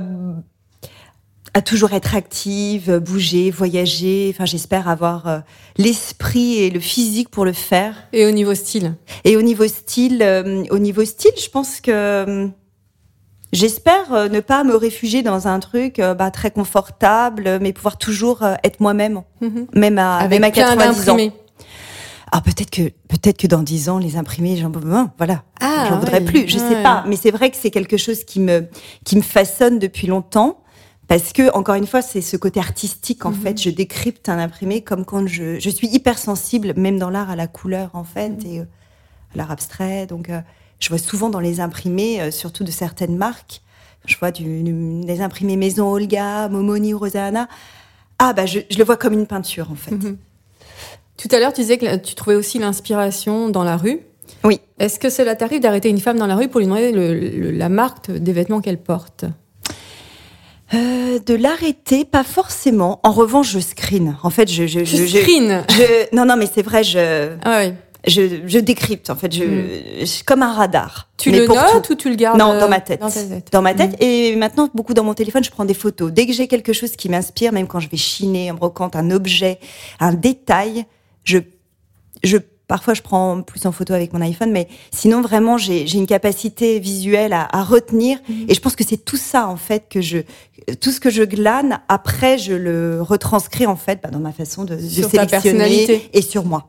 à 1.55 1.63
toujours 1.63 1.93
être 1.93 2.15
active, 2.15 2.99
bouger, 2.99 3.51
voyager. 3.51 4.33
Enfin, 4.35 4.47
j'espère 4.47 4.89
avoir 4.89 5.27
euh, 5.29 5.39
l'esprit 5.77 6.57
et 6.57 6.71
le 6.71 6.81
physique 6.81 7.29
pour 7.29 7.45
le 7.45 7.53
faire. 7.53 7.95
Et 8.13 8.27
au 8.27 8.31
niveau 8.31 8.55
style 8.55 8.95
Et 9.25 9.37
au 9.37 9.43
niveau 9.43 9.67
style, 9.69 10.23
euh, 10.23 10.65
au 10.71 10.79
niveau 10.79 11.05
style, 11.05 11.33
je 11.37 11.49
pense 11.51 11.81
que 11.81 12.49
j'espère 13.53 14.31
ne 14.31 14.41
pas 14.41 14.65
me 14.65 14.75
réfugier 14.75 15.23
dans 15.23 15.49
un 15.49 15.59
truc 15.61 16.01
bah, 16.19 16.31
très 16.31 16.51
confortable, 16.51 17.59
mais 17.61 17.73
pouvoir 17.73 17.99
toujours 17.99 18.43
être 18.65 18.81
moi-même, 18.81 19.23
Mhm. 19.41 19.67
même 19.75 19.99
à, 19.99 20.17
Avec 20.19 20.41
même 20.41 20.49
à 20.49 20.53
plein 20.53 20.77
90 20.77 21.09
ans. 21.11 21.17
Ah, 22.33 22.41
peut-être 22.41 22.71
que 22.71 22.83
peut-être 23.09 23.39
que 23.39 23.47
dans 23.47 23.63
10 23.63 23.89
ans, 23.89 23.99
les 23.99 24.17
imprimés, 24.17 24.57
j'en 24.57 24.71
ben, 24.71 25.13
voilà, 25.19 25.43
Ah, 25.61 25.87
j'en 25.89 25.99
voudrais 25.99 26.25
plus. 26.25 26.47
Je 26.49 26.59
sais 26.59 26.77
Ouais. 26.77 26.83
pas, 26.83 27.05
mais 27.09 27.17
c'est 27.17 27.31
vrai 27.33 27.51
que 27.51 27.57
c'est 27.57 27.71
quelque 27.71 27.97
chose 27.97 28.25
qui 28.25 28.39
me 28.41 28.69
qui 29.05 29.17
me 29.17 29.23
façonne 29.23 29.79
depuis 29.79 30.07
longtemps 30.07 30.57
Parce 31.09 31.33
que, 31.33 31.53
encore 31.57 31.75
une 31.75 31.89
fois, 31.89 32.03
c'est 32.03 32.21
ce 32.21 32.37
côté 32.37 32.61
artistique, 32.61 33.27
en 33.27 33.31
Mhm. 33.31 33.37
fait. 33.41 33.61
Je 33.61 33.71
décrypte 33.71 34.29
un 34.29 34.39
imprimé 34.39 34.81
comme 34.83 35.05
quand 35.05 35.27
je, 35.27 35.59
je 35.59 35.69
suis 35.69 35.89
hypersensible, 35.89 36.73
même 36.77 37.01
dans 37.01 37.11
l'art, 37.11 37.31
à 37.31 37.35
la 37.35 37.49
couleur, 37.49 37.91
en 37.95 38.05
fait, 38.05 38.29
Mhm. 38.29 38.47
et 38.47 38.61
euh, 38.61 38.65
à 39.35 39.39
l'art 39.39 39.51
abstrait. 39.51 40.07
Donc, 40.07 40.31
euh, 40.31 40.41
je 40.79 40.89
vois 40.89 40.99
souvent 40.99 41.29
dans 41.29 41.41
les 41.41 41.59
imprimés, 41.59 42.21
euh, 42.21 42.31
surtout 42.31 42.63
de 42.63 42.71
certaines 42.71 43.17
marques, 43.17 43.61
je 44.07 44.17
vois 44.19 44.31
du, 44.31 44.63
du- 44.63 45.01
des 45.05 45.21
imprimés 45.21 45.57
maison 45.57 45.91
Olga, 45.91 46.49
Momoni 46.49 46.95
ou 46.95 46.99
Rosanna. 47.01 47.49
Ah, 48.21 48.33
bah, 48.33 48.47
je, 48.47 48.61
je 48.71 48.79
le 48.79 48.85
vois 48.85 48.97
comme 48.97 49.15
une 49.15 49.27
peinture, 49.27 49.69
en 49.73 49.75
fait. 49.75 49.91
Mhm. 49.91 50.17
Tout 51.21 51.29
à 51.35 51.39
l'heure, 51.39 51.53
tu 51.53 51.61
disais 51.63 51.77
que 51.79 51.97
tu 51.97 52.15
trouvais 52.15 52.37
aussi 52.37 52.59
l'inspiration 52.59 53.49
dans 53.49 53.65
la 53.65 53.77
rue. 53.77 54.01
Oui. 54.45 54.61
Est-ce 54.79 54.99
que 54.99 55.11
cela 55.11 55.35
t'arrive 55.35 55.61
d'arrêter 55.61 55.89
une 55.91 56.01
femme 56.01 56.19
dans 56.19 56.27
la 56.27 56.37
rue 56.37 56.49
pour 56.49 56.61
lui 56.61 56.67
demander 56.67 56.93
le- 56.93 57.15
le- 57.15 57.51
la 57.51 57.69
marque 57.69 58.11
des 58.11 58.33
vêtements 58.33 58.61
qu'elle 58.61 58.79
porte? 58.81 59.25
Euh, 60.73 61.19
de 61.19 61.35
l'arrêter, 61.35 62.05
pas 62.05 62.23
forcément. 62.23 63.01
En 63.03 63.11
revanche, 63.11 63.51
je 63.51 63.59
screen. 63.59 64.17
En 64.23 64.31
fait, 64.31 64.49
je, 64.51 64.67
je, 64.69 64.81
Tu 64.81 64.87
je, 64.87 65.05
je- 65.07 65.19
screen? 65.19 65.65
je- 65.69 66.15
non, 66.17 66.25
non, 66.25 66.37
mais 66.37 66.47
c'est 66.53 66.63
vrai, 66.63 66.85
je, 66.85 67.31
Ah 67.45 67.63
oui. 67.65 67.73
je, 68.07 68.23
je 68.47 68.59
décrypte. 68.61 69.11
En 69.11 69.17
fait, 69.17 69.35
je, 69.35 69.43
je- 70.05 70.25
comme 70.25 70.43
un 70.45 70.53
radar. 70.53 71.09
Tu 71.19 71.33
Mais 71.33 71.41
le 71.41 71.47
pour 71.47 71.57
notes 71.57 71.83
tout. 71.83 71.93
ou 71.93 71.97
tu 71.97 72.09
le 72.09 72.15
gardes 72.15 72.39
Non, 72.39 72.53
euh, 72.53 72.61
dans 72.61 72.69
ma 72.69 72.79
tête. 72.81 73.01
Dans 73.01 73.11
ta 73.11 73.21
tête. 73.21 73.49
Dans 73.51 73.63
ma 73.63 73.75
tête. 73.75 73.93
Mm. 73.95 74.05
Et 74.05 74.37
maintenant, 74.37 74.69
beaucoup 74.73 74.95
dans 74.95 75.03
mon 75.05 75.15
téléphone, 75.15 75.43
je 75.43 75.51
prends 75.51 75.65
des 75.65 75.75
photos. 75.75 76.13
Dès 76.13 76.25
que 76.27 76.33
j'ai 76.33 76.47
quelque 76.47 76.73
chose 76.73 76.93
qui 76.93 77.09
m'inspire, 77.09 77.53
même 77.53 77.67
quand 77.67 77.81
je 77.81 77.91
vais 77.91 77.97
chiner, 77.97 78.53
en 78.53 78.55
brocante, 78.55 78.95
un 78.95 79.11
objet, 79.11 79.59
un 79.99 80.13
détail, 80.15 80.87
je, 81.25 81.39
je, 82.25 82.39
parfois 82.67 82.95
je 82.95 83.03
prends 83.03 83.43
plus 83.43 83.67
en 83.67 83.73
photo 83.73 83.93
avec 83.95 84.13
mon 84.13 84.21
iPhone, 84.21 84.53
mais 84.53 84.69
sinon 84.93 85.21
vraiment, 85.23 85.59
j'ai 85.59 85.91
une 85.93 86.07
capacité 86.07 86.79
visuelle 86.79 87.33
à, 87.33 87.49
à 87.51 87.63
retenir. 87.63 88.19
Mm. 88.29 88.45
Et 88.49 88.55
je 88.55 88.61
pense 88.61 88.77
que 88.77 88.85
c'est 88.85 89.05
tout 89.05 89.17
ça, 89.17 89.49
en 89.49 89.57
fait, 89.57 89.89
que 89.89 90.01
je, 90.01 90.19
tout 90.81 90.93
ce 90.93 91.01
que 91.01 91.11
je 91.11 91.23
glane, 91.23 91.81
après, 91.89 92.39
je 92.39 92.53
le 92.53 93.03
retranscris, 93.03 93.67
en 93.67 93.77
fait, 93.77 94.01
bah, 94.03 94.11
dans 94.11 94.21
ma 94.21 94.33
façon 94.33 94.65
de, 94.65 94.77
de 94.77 94.79
sélectionner 95.09 96.09
et 96.13 96.23
sur 96.23 96.45
moi. 96.45 96.69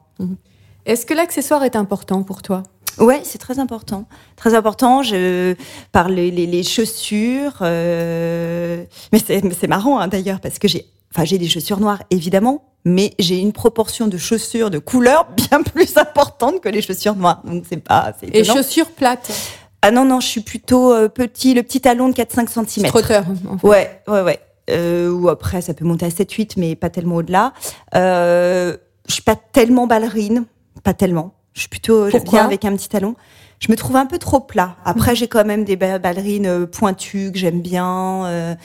Est-ce 0.86 1.06
que 1.06 1.14
l'accessoire 1.14 1.64
est 1.64 1.76
important 1.76 2.24
pour 2.24 2.42
toi? 2.42 2.64
Ouais, 2.98 3.22
c'est 3.24 3.38
très 3.38 3.58
important. 3.60 4.06
Très 4.36 4.54
important. 4.54 5.02
Je 5.02 5.56
par 5.94 6.10
les, 6.10 6.30
les, 6.30 6.46
les 6.46 6.64
chaussures. 6.64 7.58
euh, 7.62 8.84
Mais 9.14 9.20
c'est 9.26 9.42
mais 9.44 9.54
c'est 9.58 9.68
marrant 9.68 10.00
hein, 10.00 10.10
d'ailleurs 10.10 10.42
parce 10.42 10.60
que 10.60 10.68
j'ai, 10.68 10.86
enfin 11.14 11.26
j'ai 11.26 11.38
des 11.38 11.48
chaussures 11.48 11.80
noires 11.80 12.04
évidemment, 12.10 12.64
mais 12.86 13.14
j'ai 13.20 13.38
une 13.40 13.54
proportion 13.54 14.08
de 14.08 14.18
chaussures 14.18 14.70
de 14.70 14.80
couleur 14.80 15.28
bien 15.50 15.62
plus 15.64 15.98
importante 15.98 16.62
que 16.62 16.70
les 16.70 16.82
chaussures 16.82 17.16
noires. 17.16 17.42
Donc 17.44 17.66
c'est 17.70 17.78
pas. 17.78 18.14
c'est 18.20 18.36
Et 18.36 18.44
chaussures 18.44 18.92
plates 18.92 19.32
Ah 19.82 19.92
non 19.92 20.06
non, 20.06 20.20
je 20.20 20.28
suis 20.28 20.42
plutôt 20.42 20.94
euh, 20.94 21.08
petit, 21.08 21.54
le 21.54 21.64
petit 21.64 21.82
talon 21.82 22.10
de 22.10 22.14
4-5 22.14 22.68
cm. 22.68 22.88
Trotteur. 22.88 23.26
en 23.50 23.58
fait. 23.58 23.68
Ouais, 23.68 24.02
ouais, 24.08 24.22
ouais. 24.22 24.40
Euh, 24.70 25.12
ou 25.12 25.30
après, 25.30 25.62
ça 25.62 25.74
peut 25.74 25.86
monter 25.86 26.06
à 26.06 26.10
7-8, 26.10 26.54
mais 26.58 26.76
pas 26.76 26.90
tellement 26.90 27.16
au-delà. 27.16 27.54
Euh, 27.96 28.78
je 29.08 29.14
suis 29.14 29.24
pas 29.24 29.36
tellement 29.36 29.88
ballerine, 29.88 30.46
pas 30.84 30.94
tellement. 30.94 31.34
Je 31.54 31.62
suis 31.62 31.70
plutôt, 31.70 32.08
bien 32.08 32.46
avec 32.46 32.64
un 32.64 32.74
petit 32.76 32.88
talon. 32.88 33.16
Je 33.62 33.72
me 33.72 33.76
trouve 33.78 33.96
un 33.96 34.08
peu 34.08 34.18
trop 34.18 34.40
plat. 34.40 34.76
Après, 34.86 35.16
j'ai 35.16 35.28
quand 35.28 35.46
même 35.46 35.64
des 35.66 35.76
ba- 35.76 36.00
ballerines 36.00 36.48
euh, 36.48 36.66
pointues 36.66 37.32
que 37.32 37.38
j'aime 37.38 37.62
bien. 37.62 38.26
euh, 38.26 38.56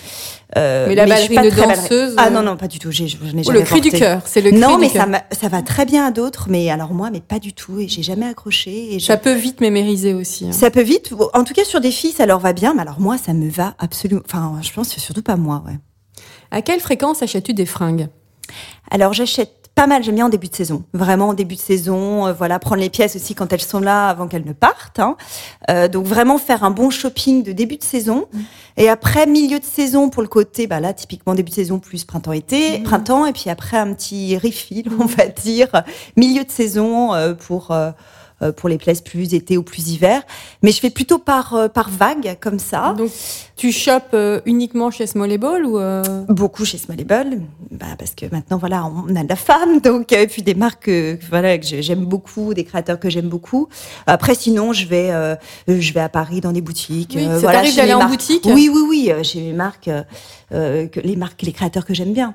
euh, 0.56 0.86
Mais 0.88 0.94
la 0.94 1.16
suis 1.18 1.34
ballerine 1.34 1.52
très 1.52 1.66
danseuse, 1.76 2.14
Ah 2.16 2.30
non, 2.30 2.42
non, 2.42 2.56
pas 2.56 2.66
du 2.66 2.78
tout. 2.78 2.90
J'ai, 2.90 3.06
je 3.06 3.16
n'ai 3.22 3.42
Ou 3.42 3.44
jamais 3.44 3.58
le 3.58 3.64
cri 3.66 3.82
du 3.82 3.90
cœur. 3.90 4.22
C'est 4.24 4.40
le 4.40 4.50
cri 4.52 4.58
Non, 4.58 4.76
du 4.76 4.80
mais 4.80 4.90
cœur. 4.90 5.06
ça, 5.12 5.36
ça 5.38 5.48
va 5.48 5.60
très 5.60 5.84
bien 5.84 6.06
à 6.06 6.10
d'autres. 6.10 6.46
Mais 6.48 6.70
alors 6.70 6.94
moi, 6.94 7.10
mais 7.10 7.20
pas 7.20 7.38
du 7.38 7.52
tout. 7.52 7.78
Et 7.78 7.88
j'ai 7.88 8.02
jamais 8.02 8.24
accroché. 8.24 8.94
Et 8.94 8.98
Ça 9.00 9.18
peut 9.18 9.34
vite 9.34 9.60
mémériser 9.60 10.14
aussi. 10.14 10.46
hein. 10.46 10.52
ça 10.52 10.70
peut 10.70 10.80
vite. 10.82 11.12
En 11.34 11.44
tout 11.44 11.52
cas, 11.52 11.64
sur 11.64 11.82
des 11.82 11.90
filles, 11.90 12.12
ça 12.12 12.24
leur 12.24 12.38
va 12.38 12.54
bien. 12.54 12.72
Mais 12.72 12.80
alors 12.80 12.98
moi, 12.98 13.18
ça 13.18 13.34
me 13.34 13.50
va 13.50 13.74
absolument. 13.78 14.22
Enfin, 14.24 14.54
je 14.62 14.72
pense 14.72 14.88
que 14.88 14.94
c'est 14.94 15.00
surtout 15.00 15.22
pas 15.22 15.36
moi, 15.36 15.62
ouais. 15.66 15.78
À 16.50 16.62
quelle 16.62 16.80
fréquence 16.80 17.22
achètes-tu 17.22 17.52
des 17.52 17.66
fringues? 17.66 18.08
Alors 18.90 19.12
j'achète 19.12 19.65
pas 19.76 19.86
mal, 19.86 20.02
j'aime 20.02 20.14
bien 20.14 20.24
en 20.24 20.30
début 20.30 20.48
de 20.48 20.54
saison. 20.54 20.84
Vraiment 20.94 21.28
en 21.28 21.34
début 21.34 21.54
de 21.54 21.60
saison, 21.60 22.26
euh, 22.26 22.32
voilà, 22.32 22.58
prendre 22.58 22.80
les 22.80 22.88
pièces 22.88 23.14
aussi 23.14 23.34
quand 23.34 23.52
elles 23.52 23.60
sont 23.60 23.78
là 23.78 24.08
avant 24.08 24.26
qu'elles 24.26 24.46
ne 24.46 24.54
partent. 24.54 24.98
hein. 24.98 25.18
Euh, 25.68 25.86
donc 25.86 26.06
vraiment 26.06 26.38
faire 26.38 26.64
un 26.64 26.70
bon 26.70 26.88
shopping 26.88 27.42
de 27.42 27.52
début 27.52 27.76
de 27.76 27.84
saison. 27.84 28.26
Et 28.78 28.88
après 28.88 29.26
milieu 29.26 29.58
de 29.58 29.64
saison 29.64 30.08
pour 30.08 30.22
le 30.22 30.28
côté, 30.28 30.66
bah 30.66 30.80
là 30.80 30.94
typiquement 30.94 31.34
début 31.34 31.50
de 31.50 31.56
saison 31.56 31.78
plus 31.78 32.04
printemps-été, 32.04 32.78
printemps. 32.84 33.26
Et 33.26 33.34
puis 33.34 33.50
après 33.50 33.76
un 33.76 33.92
petit 33.92 34.38
refill, 34.38 34.88
on 34.98 35.04
va 35.04 35.26
dire, 35.26 35.68
milieu 36.16 36.42
de 36.42 36.50
saison 36.50 37.12
euh, 37.12 37.34
pour... 37.34 37.76
euh, 38.42 38.52
pour 38.52 38.68
les 38.68 38.78
places 38.78 39.00
plus 39.00 39.32
été 39.34 39.56
ou 39.56 39.62
plus 39.62 39.88
hiver, 39.88 40.22
mais 40.62 40.70
je 40.72 40.80
fais 40.80 40.90
plutôt 40.90 41.18
par 41.18 41.54
euh, 41.54 41.68
par 41.68 41.88
vague 41.90 42.36
comme 42.40 42.58
ça. 42.58 42.94
Donc, 42.96 43.10
tu 43.56 43.72
chopes 43.72 44.10
euh, 44.14 44.40
uniquement 44.44 44.90
chez 44.90 45.06
Small 45.06 45.36
Ball 45.38 45.64
ou 45.64 45.78
euh, 45.78 46.02
Beaucoup 46.28 46.64
chez 46.64 46.76
Smallable, 46.78 47.40
bah 47.70 47.86
parce 47.98 48.14
que 48.14 48.26
maintenant 48.30 48.58
voilà, 48.58 48.84
on 48.84 49.14
a 49.16 49.22
de 49.24 49.28
la 49.28 49.36
femme, 49.36 49.80
donc 49.82 50.12
et 50.12 50.26
puis 50.26 50.42
des 50.42 50.54
marques 50.54 50.88
euh, 50.88 51.16
voilà 51.30 51.56
que 51.58 51.64
j'aime 51.80 52.04
beaucoup, 52.04 52.52
des 52.54 52.64
créateurs 52.64 53.00
que 53.00 53.08
j'aime 53.08 53.28
beaucoup. 53.28 53.68
Après 54.06 54.34
sinon, 54.34 54.72
je 54.72 54.86
vais 54.86 55.10
euh, 55.10 55.34
je 55.68 55.92
vais 55.92 56.00
à 56.00 56.08
Paris 56.08 56.40
dans 56.40 56.52
des 56.52 56.60
boutiques. 56.60 57.14
Oui, 57.16 57.24
ça 57.24 57.38
voilà, 57.38 57.62
d'aller 57.72 57.94
en 57.94 57.98
marques- 57.98 58.10
boutique? 58.10 58.42
Oui 58.46 58.68
oui 58.72 58.82
oui, 58.88 59.24
chez 59.24 59.40
les 59.40 59.52
marques 59.54 59.88
euh, 60.52 60.86
que 60.86 61.00
les 61.00 61.16
marques 61.16 61.42
les 61.42 61.52
créateurs 61.52 61.84
que 61.86 61.94
j'aime 61.94 62.12
bien. 62.12 62.34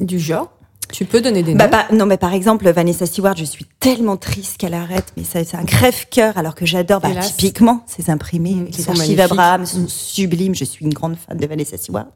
du 0.00 0.18
genre? 0.18 0.50
Tu 0.92 1.04
peux 1.04 1.20
donner 1.20 1.42
des 1.42 1.54
Bah, 1.54 1.64
noms 1.64 1.70
pas- 1.70 1.86
non 1.92 2.06
mais 2.06 2.16
par 2.16 2.32
exemple 2.32 2.70
Vanessa 2.70 3.06
Stewart, 3.06 3.36
je 3.36 3.44
suis 3.44 3.64
tellement 3.80 4.16
triste 4.16 4.56
qu'elle 4.56 4.72
arrête, 4.74 5.12
mais 5.16 5.24
ça 5.24 5.44
c'est 5.44 5.56
un 5.56 5.64
crève-cœur 5.64 6.38
alors 6.38 6.54
que 6.54 6.64
j'adore 6.64 7.00
bah, 7.00 7.08
typiquement 7.20 7.82
ces 7.86 8.08
imprimés, 8.08 8.54
Mm, 8.54 8.66
ils 8.70 8.76
les 8.76 8.82
sont 8.82 8.90
archives. 8.92 9.20
Abraham 9.20 9.66
sont 9.66 9.80
Mm. 9.80 9.88
sublimes. 9.88 10.54
Je 10.54 10.64
suis 10.64 10.84
une 10.84 10.94
grande 10.94 11.16
fan 11.16 11.36
de 11.36 11.46
Vanessa 11.46 11.76
Stewart. 11.76 12.06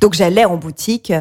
Donc 0.00 0.14
j'allais 0.14 0.44
en 0.44 0.56
boutique, 0.56 1.12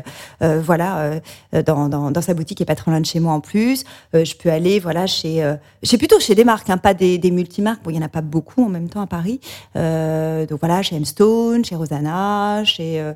euh, 0.42 0.62
voilà, 0.64 1.20
euh, 1.56 1.64
dans, 1.64 1.90
dans, 1.90 2.12
dans 2.12 2.22
sa 2.22 2.34
boutique 2.34 2.58
qui 2.58 2.64
est 2.64 2.66
pas 2.66 2.76
trop 2.76 2.92
loin 2.92 3.02
de 3.02 3.06
chez 3.06 3.20
moi 3.20 3.34
en 3.34 3.42
plus. 3.42 3.84
Euh, 4.16 4.24
je 4.24 4.36
peux 4.36 4.50
aller, 4.52 4.80
voilà, 4.80 5.08
chez, 5.08 5.44
euh, 5.44 5.56
chez 5.84 5.98
plutôt 5.98 6.20
chez 6.20 6.36
des 6.36 6.44
marques, 6.44 6.70
hein, 6.70 6.78
pas 6.78 6.94
des, 6.94 7.18
des 7.18 7.32
multimarques. 7.32 7.84
Bon, 7.84 7.90
il 7.90 7.96
y 7.96 8.00
en 8.00 8.04
a 8.06 8.10
pas 8.10 8.22
beaucoup 8.22 8.64
en 8.64 8.70
même 8.70 8.88
temps 8.88 9.02
à 9.02 9.08
Paris. 9.08 9.40
Euh, 9.76 10.46
donc 10.46 10.60
voilà, 10.60 10.82
chez 10.84 10.96
M 10.96 11.06
Stone, 11.06 11.66
chez 11.66 11.76
Rosanna, 11.76 12.64
chez 12.66 13.00
euh, 13.02 13.14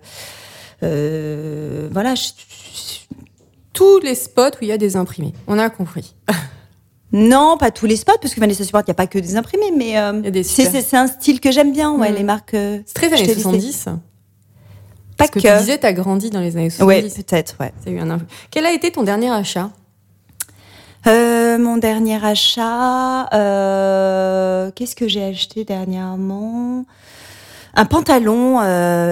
euh, 0.81 1.89
voilà. 1.91 2.15
je- 2.15 2.31
Tous 3.73 3.99
les 3.99 4.15
spots 4.15 4.41
où 4.61 4.63
il 4.63 4.67
y 4.67 4.71
a 4.71 4.77
des 4.77 4.95
imprimés. 4.95 5.33
On 5.47 5.57
a 5.59 5.69
compris. 5.69 6.15
Non, 7.15 7.57
pas 7.59 7.69
tous 7.69 7.85
les 7.85 7.95
spots, 7.95 8.17
parce 8.19 8.33
que 8.33 8.39
Vanessa 8.39 8.63
Stewart, 8.63 8.81
il 8.81 8.89
n'y 8.89 8.93
a 8.93 8.95
pas 8.95 9.05
que 9.05 9.19
des 9.19 9.35
imprimés, 9.35 9.71
mais 9.77 9.99
euh, 9.99 10.41
c'est 10.41 10.95
un 10.97 11.05
style 11.05 11.39
que 11.39 11.51
j'aime 11.51 11.71
bien, 11.71 11.91
ouais, 11.95 12.11
Mm. 12.11 12.15
les 12.15 12.23
marques. 12.23 12.53
euh, 12.55 12.79
C'est 12.87 12.95
très 12.95 13.07
années 13.09 13.17
t'ai 13.27 13.35
listé. 13.35 13.41
70. 13.43 13.83
Pas 13.85 13.99
Parce 15.17 15.29
que, 15.29 15.39
que. 15.39 15.47
tu 15.47 15.57
disais, 15.59 15.77
t'as 15.77 15.93
grandi 15.93 16.31
dans 16.31 16.39
les 16.39 16.57
années 16.57 16.71
70. 16.71 16.87
Ouais, 16.87 17.23
peut-être, 17.23 17.55
ouais. 17.59 17.71
Eu 17.85 17.99
un 17.99 18.09
Quel 18.49 18.65
a 18.65 18.71
été 18.71 18.89
ton 18.91 19.03
dernier 19.03 19.29
achat? 19.29 19.69
Euh, 21.05 21.59
mon 21.59 21.77
dernier 21.77 22.15
achat, 22.25 23.29
euh, 23.31 24.71
qu'est-ce 24.71 24.95
que 24.95 25.07
j'ai 25.07 25.23
acheté 25.23 25.65
dernièrement? 25.65 26.83
Un 27.75 27.85
pantalon 27.85 28.59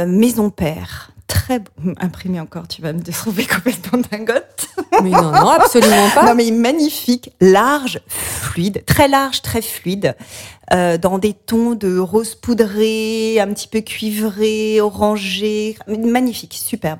maison 0.07 0.49
père. 0.49 1.11
Très 1.31 1.59
beau. 1.59 1.71
imprimé 2.01 2.41
encore, 2.41 2.67
tu 2.67 2.81
vas 2.81 2.91
me 2.91 3.01
trouver 3.01 3.45
complètement 3.45 4.01
dingote. 4.11 4.67
Mais 5.01 5.11
non, 5.11 5.31
non, 5.31 5.49
absolument 5.49 6.09
pas. 6.13 6.25
Non, 6.25 6.35
mais 6.35 6.51
magnifique, 6.51 7.31
large, 7.39 8.01
fluide, 8.07 8.83
très 8.85 9.07
large, 9.07 9.41
très 9.41 9.61
fluide, 9.61 10.13
euh, 10.73 10.97
dans 10.97 11.19
des 11.19 11.33
tons 11.33 11.73
de 11.73 11.97
rose 11.97 12.35
poudré, 12.35 13.39
un 13.39 13.47
petit 13.53 13.69
peu 13.69 13.79
cuivré, 13.79 14.81
orangé, 14.81 15.77
magnifique, 15.87 16.53
superbe. 16.53 16.99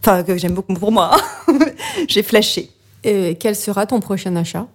Enfin, 0.00 0.22
que 0.22 0.38
j'aime 0.38 0.54
beaucoup 0.54 0.72
pour 0.72 0.90
moi. 0.90 1.14
J'ai 2.08 2.22
flashé. 2.22 2.70
Et 3.04 3.36
quel 3.38 3.54
sera 3.54 3.84
ton 3.84 4.00
prochain 4.00 4.34
achat? 4.34 4.66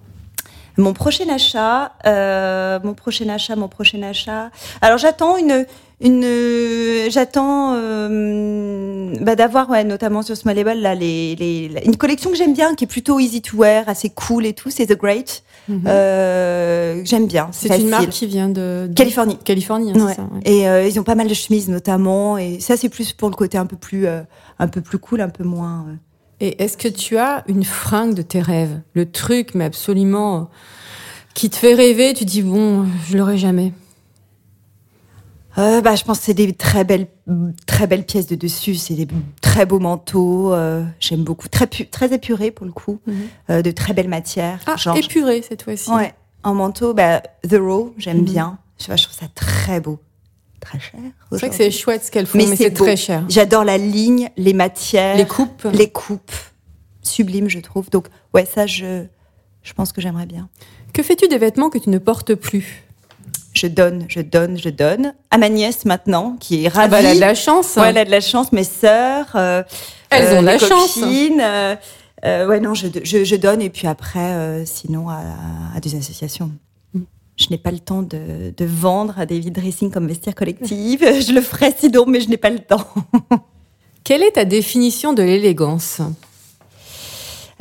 Mon 0.78 0.94
prochain 0.94 1.30
achat, 1.30 1.94
euh, 2.06 2.80
mon 2.84 2.94
prochain 2.94 3.30
achat, 3.30 3.56
mon 3.56 3.68
prochain 3.68 4.02
achat. 4.04 4.50
Alors 4.82 4.98
j'attends 4.98 5.38
une, 5.38 5.66
une, 6.04 6.24
euh, 6.24 7.10
j'attends 7.10 7.74
euh, 7.76 9.14
bah, 9.22 9.36
d'avoir 9.36 9.70
ouais, 9.70 9.84
notamment 9.84 10.22
sur 10.22 10.36
Small 10.38 10.56
Label 10.56 10.82
là 10.82 10.94
les, 10.96 11.36
les, 11.36 11.72
une 11.86 11.96
collection 11.98 12.30
que 12.30 12.36
j'aime 12.38 12.54
bien, 12.54 12.76
qui 12.76 12.84
est 12.84 12.88
plutôt 12.88 13.20
easy 13.20 13.42
to 13.42 13.58
wear, 13.58 13.88
assez 13.88 14.10
cool 14.10 14.46
et 14.46 14.54
tout. 14.54 14.70
C'est 14.70 14.86
The 14.86 14.98
Great. 14.98 15.44
Euh, 15.88 17.02
que 17.02 17.08
j'aime 17.08 17.28
bien. 17.28 17.46
Mhm. 17.46 17.50
C'est 17.54 17.80
une 17.80 17.90
marque 17.90 18.10
qui 18.10 18.28
vient 18.28 18.50
de, 18.50 18.88
de- 18.90 18.94
Californie. 18.94 19.38
Californie, 19.44 19.92
hein, 19.96 20.06
Ouais. 20.06 20.14
ça. 20.14 20.24
ouais. 20.24 20.42
Et 20.44 20.68
euh, 20.68 20.86
ils 20.88 21.00
ont 21.00 21.04
pas 21.04 21.16
mal 21.16 21.28
de 21.28 21.34
chemises 21.34 21.70
notamment, 21.70 22.38
et 22.38 22.60
ça 22.60 22.76
c'est 22.78 22.90
plus 22.90 23.14
pour 23.14 23.30
le 23.30 23.36
côté 23.36 23.58
un 23.58 23.66
peu 23.66 23.78
plus, 23.78 24.06
euh, 24.06 24.22
un 24.60 24.68
peu 24.68 24.82
plus 24.82 24.98
cool, 24.98 25.22
un 25.22 25.30
peu 25.30 25.44
moins. 25.46 25.86
euh, 25.88 25.94
Et 26.42 26.62
est-ce 26.62 26.76
que 26.78 26.90
tu 26.90 27.18
as 27.18 27.44
une 27.48 27.64
fringue 27.64 28.14
de 28.14 28.22
tes 28.22 28.42
rêves? 28.42 28.82
Le 28.94 29.10
truc, 29.10 29.56
mais 29.56 29.64
absolument, 29.64 30.36
euh, 30.38 30.44
qui 31.34 31.50
te 31.50 31.56
fait 31.56 31.74
rêver, 31.74 32.14
tu 32.14 32.26
dis, 32.26 32.42
bon, 32.42 32.86
je 33.10 33.18
l'aurai 33.18 33.38
jamais. 33.38 33.72
Euh, 35.58 35.82
bah, 35.82 35.96
je 35.96 36.04
pense 36.04 36.20
que 36.20 36.26
c'est 36.26 36.34
des 36.34 36.52
très 36.54 36.84
belles, 36.84 37.08
très 37.68 37.86
belles 37.88 38.06
pièces 38.06 38.28
de 38.28 38.36
dessus. 38.36 38.76
C'est 38.76 38.96
des 38.96 39.08
très 39.42 39.66
beaux 39.66 39.80
manteaux. 39.80 40.52
euh, 40.54 40.84
J'aime 41.00 41.24
beaucoup. 41.24 41.48
Très, 41.48 41.68
très 41.68 42.12
épurés 42.14 42.52
pour 42.52 42.66
le 42.66 42.72
coup. 42.72 43.00
Mhm. 43.06 43.16
euh, 43.52 43.62
de 43.62 43.72
très 43.72 43.94
belles 43.94 44.08
matières. 44.10 44.60
Ah, 44.66 44.76
Genre, 44.78 44.98
épuré 44.98 45.42
cette 45.48 45.62
fois-ci. 45.64 45.92
ouais, 45.92 46.14
en 46.44 46.56
manteau, 46.56 46.94
bah, 46.94 47.22
The 47.48 47.58
Row, 47.60 47.94
j'aime 47.98 48.20
Mhm. 48.20 48.26
bien. 48.26 48.58
Je, 48.82 48.88
pas, 48.88 48.96
je 48.96 49.04
trouve 49.04 49.16
ça 49.16 49.28
très 49.36 49.80
beau. 49.80 50.00
très 50.60 50.80
cher. 50.80 51.00
C'est 51.32 51.38
vrai 51.40 51.50
que 51.50 51.56
c'est 51.56 51.72
chouette 51.72 52.06
ce 52.06 52.12
qu'elles 52.12 52.26
font, 52.26 52.38
Mais 52.38 52.46
mais, 52.48 52.56
c'est 52.56 52.72
très 52.72 52.96
cher. 52.96 53.26
J'adore 53.28 53.64
la 53.66 53.78
ligne, 53.78 54.30
les 54.38 54.54
matières, 54.54 55.18
Les 55.18 55.28
coupes. 55.28 55.68
les 55.74 55.90
coupes, 55.92 56.32
sublimes, 57.02 57.50
je 57.50 57.60
trouve. 57.60 57.90
Donc, 57.90 58.08
ouais, 58.34 58.46
ça, 58.46 58.66
je, 58.66 59.04
je 59.62 59.74
pense 59.74 59.92
que 59.92 60.00
j'aimerais 60.02 60.26
bien. 60.26 60.48
Que 60.94 61.04
fais-tu 61.04 61.28
des 61.28 61.38
vêtements 61.38 61.70
que 61.70 61.78
tu 61.80 61.90
ne 61.90 61.98
portes 61.98 62.34
plus? 62.36 62.86
Je 63.64 63.70
donne, 63.70 64.04
je 64.10 64.20
donne, 64.20 64.58
je 64.60 64.68
donne. 64.68 65.14
À 65.32 65.38
ma 65.38 65.48
nièce 65.48 65.86
maintenant, 65.86 66.36
qui 66.38 66.66
est 66.66 66.68
ravie. 66.68 66.86
Ah 66.86 66.88
bah, 66.90 67.00
elle 67.00 67.06
a 67.06 67.16
de 67.16 67.20
la 67.22 67.34
chance. 67.34 67.78
Ouais, 67.78 67.92
elle 67.92 67.98
a 67.98 68.04
de 68.04 68.12
la 68.12 68.20
chance. 68.20 68.52
Mes 68.52 68.66
sœurs, 68.66 69.28
euh, 69.36 69.64
Elles 70.10 70.26
euh, 70.26 70.38
ont 70.40 70.42
de 70.42 70.48
la 70.48 70.60
chance. 70.60 71.00
euh, 71.02 71.76
ouais, 72.46 72.60
non, 72.60 72.74
je, 72.74 72.88
je, 73.04 73.24
je 73.24 73.36
donne 73.38 73.62
et 73.62 73.70
puis 73.70 73.88
après, 73.88 74.66
sinon 74.66 75.08
à, 75.08 75.22
à 75.74 75.80
des 75.80 75.96
associations. 75.96 76.52
Mm. 76.94 77.00
Je 77.38 77.46
n'ai 77.52 77.58
pas 77.58 77.72
le 77.72 77.80
temps 77.80 78.02
de, 78.02 78.54
de 78.56 78.66
vendre 78.66 79.18
à 79.18 79.26
David 79.26 79.54
Dressing 79.56 79.90
comme 79.92 80.08
vestiaire 80.10 80.36
collectif. 80.36 81.00
Je 81.26 81.32
le 81.32 81.40
ferai 81.40 81.74
sinon, 81.78 82.04
mais 82.06 82.20
je 82.20 82.28
n'ai 82.28 82.38
pas 82.38 82.50
le 82.50 82.60
temps. 82.60 82.86
Quelle 84.04 84.24
est 84.24 84.32
ta 84.32 84.44
définition 84.44 85.14
de 85.14 85.24
l'élégance? 85.24 86.02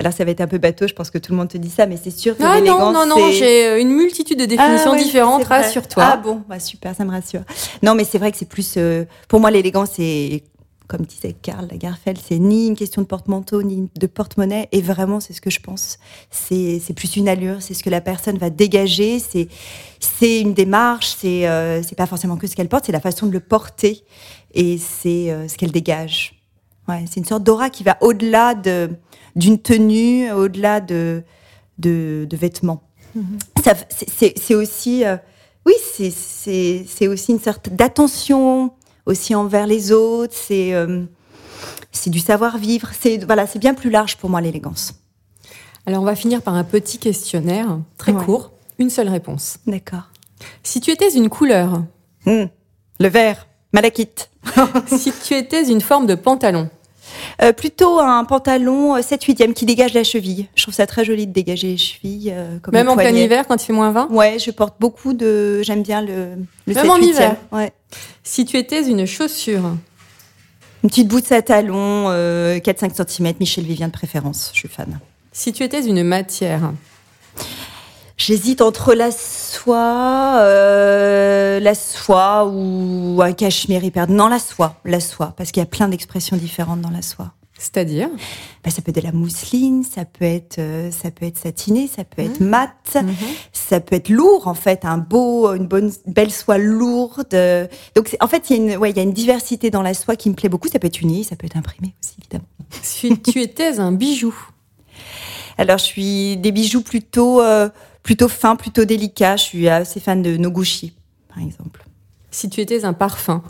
Alors 0.03 0.13
ça 0.13 0.25
va 0.25 0.33
être 0.33 0.41
un 0.41 0.49
peu 0.49 0.59
bateau, 0.59 0.87
je 0.89 0.93
pense 0.95 1.11
que 1.11 1.19
tout 1.19 1.31
le 1.33 1.39
monde 1.39 1.49
te 1.49 1.57
dit 1.57 1.71
ça, 1.71 1.87
mais 1.87 1.97
c'est 1.97 2.11
sûr 2.11 2.37
que 2.37 2.43
Ah 2.43 2.49
non, 2.49 2.55
l'élégance, 2.55 2.93
non, 2.95 3.07
non, 3.07 3.17
c'est- 3.31 3.33
j'ai 3.39 3.67
euh, 3.69 3.81
une 3.81 3.91
multitude 3.91 4.39
de 4.39 4.45
définitions 4.47 4.91
Ah 4.91 4.97
ouais, 4.97 5.03
différentes, 5.05 5.45
rassure-toi. 5.45 6.03
Ah 6.05 6.17
bon, 6.17 6.43
bah 6.49 6.59
super, 6.59 6.95
ça 6.95 7.05
me 7.05 7.11
rassure. 7.13 7.43
Non, 7.85 7.95
mais 7.95 8.05
c'est 8.05 8.19
vrai 8.19 8.33
que 8.33 8.37
c'est 8.39 8.49
plus. 8.49 8.75
euh, 8.77 9.05
pour 9.29 9.39
moi, 9.41 9.51
l'élégance, 9.51 9.91
c'est. 9.97 10.43
Comme 10.89 11.07
disait 11.07 11.33
Karl 11.41 11.67
Lagerfeld, 11.71 12.19
c'est 12.29 12.39
ni 12.39 12.67
une 12.67 12.75
question 12.77 13.01
de 13.01 13.07
porte-manteau, 13.07 13.63
ni 13.63 13.89
de 13.99 14.07
porte-monnaie. 14.07 14.69
Et 14.73 14.83
vraiment, 14.83 15.21
c'est 15.21 15.33
ce 15.33 15.41
que 15.41 15.49
je 15.49 15.61
pense. 15.61 15.97
C'est 16.31 16.83
plus 16.95 17.17
une 17.17 17.29
allure, 17.31 17.57
c'est 17.61 17.73
ce 17.73 17.83
que 17.83 17.89
la 17.89 18.03
personne 18.03 18.37
va 18.37 18.51
dégager. 18.51 19.19
C'est 19.19 20.41
une 20.41 20.53
démarche, 20.53 21.15
c'est 21.19 21.47
euh, 21.49 21.83
c'est 21.83 21.95
pas 21.97 22.07
forcément 22.07 22.37
que 22.37 22.47
ce 22.47 22.55
qu'elle 22.57 22.69
porte, 22.69 22.85
c'est 22.87 22.93
la 22.93 23.01
façon 23.01 23.27
de 23.27 23.33
le 23.33 23.41
porter. 23.41 24.05
Et 24.53 24.77
c'est 24.77 25.31
euh, 25.31 25.49
ce 25.49 25.57
qu'elle 25.57 25.73
dégage. 25.73 26.42
Ouais, 26.89 27.05
c'est 27.09 27.21
une 27.21 27.27
sorte 27.27 27.45
d'aura 27.45 27.71
qui 27.71 27.85
va 27.85 27.97
au-delà 28.01 28.55
de- 28.55 28.91
d'une 29.37 29.59
tenue, 29.59 30.31
au-delà 30.33 30.81
de, 30.81 31.23
de, 31.79 32.27
de 32.29 32.37
vêtements. 32.37 32.83
Ça- 33.65 33.75
c'est- 33.91 34.55
aussi, 34.55 35.05
euh, 35.05 35.17
oui, 35.67 35.75
c'est- 35.95 36.11
c'est 36.11 36.85
c'est 36.89 37.07
aussi 37.09 37.33
une 37.33 37.41
sorte 37.41 37.69
d'attention 37.71 38.73
aussi 39.07 39.35
envers 39.35 39.67
les 39.67 39.93
autres. 39.93 40.35
C'est 40.35 40.75
euh, 40.75 41.05
c'est 41.93 42.11
du 42.11 42.21
savoir-vivre. 42.21 42.89
C'est 42.99 43.25
voilà, 43.25 43.47
c'est 43.47 43.59
bien 43.59 43.75
plus 43.75 43.91
large 43.91 44.17
pour 44.17 44.29
moi 44.31 44.41
l'élégance. 44.41 44.95
Alors, 45.87 46.03
on 46.03 46.07
va 46.07 46.15
finir 46.17 46.43
par 46.43 46.55
un 46.55 46.65
petit 46.65 46.99
questionnaire, 46.99 47.79
très 47.99 48.13
Ouais. 48.13 48.25
court, 48.25 48.53
une 48.79 48.89
seule 48.91 49.09
réponse. 49.09 49.59
D'accord. 49.67 50.11
Si 50.63 50.81
tu 50.81 50.91
étais 50.91 51.11
une 51.15 51.29
couleur, 51.29 51.85
Hmm. 52.25 52.45
Le 53.01 53.09
vert, 53.09 53.49
malachite. 53.73 54.31
si 54.87 55.13
tu 55.27 55.35
étais 55.35 55.69
une 55.71 55.81
forme 55.81 56.07
de 56.07 56.15
pantalon, 56.15 56.69
Euh, 57.43 57.53
plutôt 57.53 57.99
un 58.01 58.25
pantalon 58.25 58.97
7-8e 58.99 59.53
qui 59.53 59.67
dégage 59.67 59.93
la 59.93 60.03
cheville. 60.05 60.47
Je 60.55 60.63
trouve 60.63 60.75
ça 60.75 60.87
très 60.87 61.05
joli 61.05 61.27
de 61.27 61.33
dégager 61.33 61.69
les 61.69 61.77
chevilles. 61.77 62.33
euh, 62.35 62.59
comme 62.63 62.73
même 62.75 62.89
en 62.89 62.97
plein 62.97 63.11
hiver 63.15 63.45
quand 63.47 63.61
il 63.63 63.67
fait 63.67 63.73
moins 63.73 63.91
20 63.93 64.09
Ouais, 64.11 64.39
je 64.39 64.51
porte 64.51 64.77
beaucoup 64.81 65.13
de. 65.13 65.61
J'aime 65.63 65.83
bien 65.83 66.01
le. 66.01 66.37
le 66.67 66.75
Même 66.75 66.91
en 66.91 66.99
7-8e. 66.99 67.05
hiver. 67.05 67.37
Ouais. 67.53 67.73
Si 68.23 68.45
tu 68.47 68.57
étais 68.57 68.83
une 68.89 69.05
chaussure, 69.07 69.77
Une 70.85 70.89
petite 70.91 71.09
bout 71.09 71.21
de 71.21 71.27
sa 71.27 71.43
talon, 71.43 72.07
euh, 72.09 72.59
4-5 72.61 72.95
cm, 73.07 73.35
Michel 73.41 73.65
Vivien 73.65 73.89
de 73.89 73.93
préférence. 73.93 74.51
Je 74.55 74.59
suis 74.61 74.69
fan. 74.69 74.99
si 75.33 75.53
tu 75.53 75.63
étais 75.65 75.85
une 75.85 76.03
matière, 76.03 76.73
J'hésite 78.25 78.61
entre 78.61 78.95
la 78.95 79.11
soie, 79.11 80.37
euh, 80.43 81.59
la 81.59 81.75
soie 81.75 82.47
ou 82.47 83.21
un 83.21 83.33
cachemire 83.33 83.83
hyper. 83.83 84.09
Non, 84.09 84.29
la 84.29 84.39
soie, 84.39 84.77
la 84.85 85.01
soie, 85.01 85.35
parce 85.37 85.51
qu'il 85.51 85.61
y 85.61 85.65
a 85.65 85.67
plein 85.67 85.89
d'expressions 85.89 86.37
différentes 86.37 86.81
dans 86.81 86.91
la 86.91 87.03
soie. 87.03 87.33
c'est-à-dire? 87.59 88.09
Bah, 88.63 88.71
ça 88.71 88.81
peut 88.81 88.91
être 88.91 89.01
de 89.01 89.01
la 89.01 89.11
mousseline, 89.11 89.83
ça 89.83 90.05
peut 90.05 90.25
être, 90.25 90.61
euh, 90.61 90.93
ça 90.93 91.11
peut 91.11 91.27
être 91.27 91.37
satiné, 91.37 91.89
ça 91.89 92.05
peut 92.05 92.23
être 92.23 92.39
mat, 92.39 92.97
ça 93.53 93.81
peut 93.81 93.97
être 93.97 94.09
lourd 94.09 94.47
en 94.47 94.55
fait, 94.55 94.85
un 94.85 94.99
beau, 94.99 95.53
une 95.53 95.67
bonne, 95.67 95.91
belle 96.07 96.31
soie 96.31 96.59
lourde. 96.59 97.37
Donc 97.97 98.17
en 98.21 98.29
fait, 98.29 98.51
il 98.51 98.57
y 98.57 98.61
a 98.61 98.63
une, 98.63 98.77
ouais, 98.77 98.91
il 98.91 98.97
y 98.97 99.01
a 99.01 99.03
une 99.03 99.13
diversité 99.13 99.71
dans 99.71 99.83
la 99.83 99.95
soie 99.95 100.15
qui 100.15 100.31
me 100.31 100.37
plaît 100.37 100.49
beaucoup. 100.49 100.69
Ça 100.69 100.79
peut 100.79 100.87
être 100.87 101.01
uni, 101.01 101.25
ça 101.25 101.35
peut 101.35 101.47
être 101.47 101.57
imprimé 101.57 101.97
aussi 102.01 102.15
évidemment. 102.21 102.47
si 102.83 103.19
tu 103.19 103.41
étais 103.41 103.81
un 103.81 103.91
bijou, 103.91 104.33
Alors, 105.59 105.79
je 105.79 105.85
suis 105.85 106.37
des 106.37 106.53
bijoux 106.53 106.83
plutôt, 106.83 107.43
euh, 107.43 107.69
plutôt 108.03 108.29
fins, 108.29 108.57
plutôt 108.57 108.85
délicats. 108.85 109.37
Je 109.37 109.43
suis 109.45 109.69
assez 109.69 110.01
fan 110.01 110.23
de 110.23 110.37
Noguchi, 110.37 110.95
par 111.29 111.43
exemple. 111.43 111.85
si 112.31 112.49
tu 112.49 112.61
étais 112.61 112.85
un 112.85 112.93
parfum, 112.93 113.43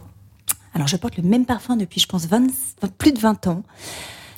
Alors, 0.74 0.88
je 0.88 0.96
porte 0.96 1.16
le 1.18 1.22
même 1.22 1.44
parfum 1.44 1.76
depuis, 1.76 2.00
je 2.00 2.06
pense, 2.06 2.26
20 2.26 2.46
plus 2.98 3.12
de 3.12 3.18
20 3.18 3.46
ans. 3.46 3.62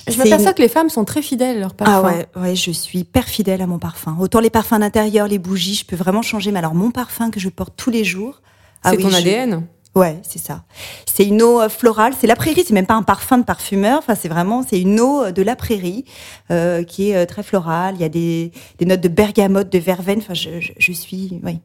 je 0.09 0.17
m'aperçois 0.19 0.51
une- 0.51 0.55
que 0.55 0.63
les 0.63 0.69
femmes 0.69 0.91
sont 0.91 1.05
très 1.05 1.23
fidèles 1.23 1.57
à 1.57 1.61
leur 1.61 1.71
Ah 1.79 1.85
parfum. 2.03 2.09
ouais, 2.09 2.27
ouais, 2.37 2.57
je 2.57 2.71
suis 2.73 2.99
hyper 3.01 3.25
fidèle 3.27 3.63
à 3.63 3.67
mon 3.67 3.79
parfum. 3.79 4.17
Autant 4.21 4.41
les 4.41 4.51
parfums 4.51 4.79
d'intérieur, 4.81 5.29
les 5.29 5.39
bougies, 5.39 5.77
je 5.77 5.87
peux 5.87 5.97
vraiment 5.97 6.23
changer. 6.23 6.51
Mais 6.53 6.59
alors, 6.59 6.75
mon 6.75 6.91
parfum 6.91 7.31
que 7.31 7.39
je 7.41 7.49
porte 7.49 7.75
tous 7.77 7.91
les 7.91 8.05
jours. 8.05 8.43
ah 8.83 8.91
c'est 8.91 8.97
oui, 8.99 9.03
ton 9.05 9.13
ADN. 9.15 9.67
Ouais, 9.95 10.21
c'est 10.23 10.41
ça. 10.41 10.65
C'est 11.07 11.25
une 11.25 11.43
eau 11.43 11.61
euh, 11.61 11.69
florale. 11.69 12.15
C'est 12.19 12.27
la 12.27 12.37
prairie. 12.37 12.65
C'est 12.67 12.75
même 12.75 12.87
pas 12.87 12.95
un 12.95 13.03
parfum 13.03 13.39
de 13.39 13.45
parfumeur. 13.45 13.99
Enfin, 13.99 14.15
c'est 14.15 14.29
vraiment, 14.29 14.65
c'est 14.69 14.81
une 14.81 14.99
eau 15.01 15.25
euh, 15.25 15.31
de 15.33 15.43
la 15.43 15.55
prairie 15.57 16.05
euh, 16.51 16.83
qui 16.83 17.11
est 17.11 17.17
euh, 17.17 17.27
très 17.27 17.43
florale. 17.43 17.95
Il 17.97 18.01
y 18.01 18.05
a 18.05 18.09
des, 18.09 18.51
des 18.79 18.87
notes 18.87 19.01
de 19.01 19.09
bergamote, 19.09 19.71
de 19.71 19.79
verveine. 19.79 20.19
Enfin, 20.19 20.35
je, 20.35 20.61
je, 20.61 20.73
je 20.77 20.93
suis, 20.93 21.41
oui. 21.45 21.61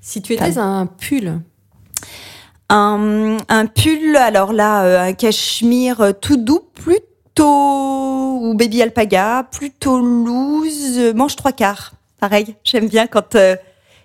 Si 0.00 0.22
tu 0.22 0.32
étais 0.32 0.58
un 0.58 0.86
pull, 0.86 1.40
Un, 2.70 3.36
un 3.48 3.66
pull, 3.66 4.16
alors 4.16 4.54
là, 4.54 5.04
un 5.04 5.12
cachemire 5.12 6.14
tout 6.20 6.38
doux, 6.38 6.62
plutôt 6.72 8.38
ou 8.40 8.54
baby 8.54 8.82
alpaga, 8.82 9.46
plutôt 9.50 10.00
loose, 10.00 11.12
manche 11.14 11.36
trois 11.36 11.52
quarts. 11.52 11.92
Pareil, 12.18 12.56
j'aime 12.64 12.88
bien 12.88 13.06
quand 13.06 13.34
euh, 13.36 13.56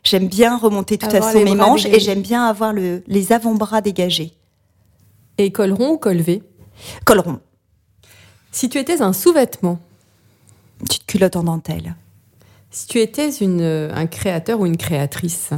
j'aime 0.08 0.28
bien 0.28 0.58
remonter 0.58 0.98
Avoir 1.02 1.24
façon 1.24 1.40
les 1.40 1.44
mes 1.46 1.56
manches 1.56 1.86
et 1.86 2.00
j'aime 2.00 2.22
bien 2.22 2.46
avoir 2.46 2.74
le, 2.74 3.04
les 3.08 3.34
avant-bras 3.34 3.82
dégagés. 3.82 4.34
et 5.38 5.52
col 5.52 5.74
rond 5.74 5.92
ou 5.94 5.98
col 5.98 6.18
V, 6.18 6.44
Col 7.06 7.20
rond, 7.20 7.40
si 8.52 8.70
tu 8.70 8.78
étais 8.78 9.02
un 9.02 9.14
sous-vêtement, 9.14 9.80
une 10.80 10.88
petite 10.88 11.06
culotte 11.06 11.36
en 11.36 11.44
dentelle. 11.44 11.96
si 12.72 12.88
tu 12.88 13.00
étais 13.00 13.30
une, 13.30 13.62
euh, 13.62 13.92
un 13.94 14.08
créateur 14.08 14.60
ou 14.60 14.66
une 14.66 14.78
créatrice, 14.78 15.52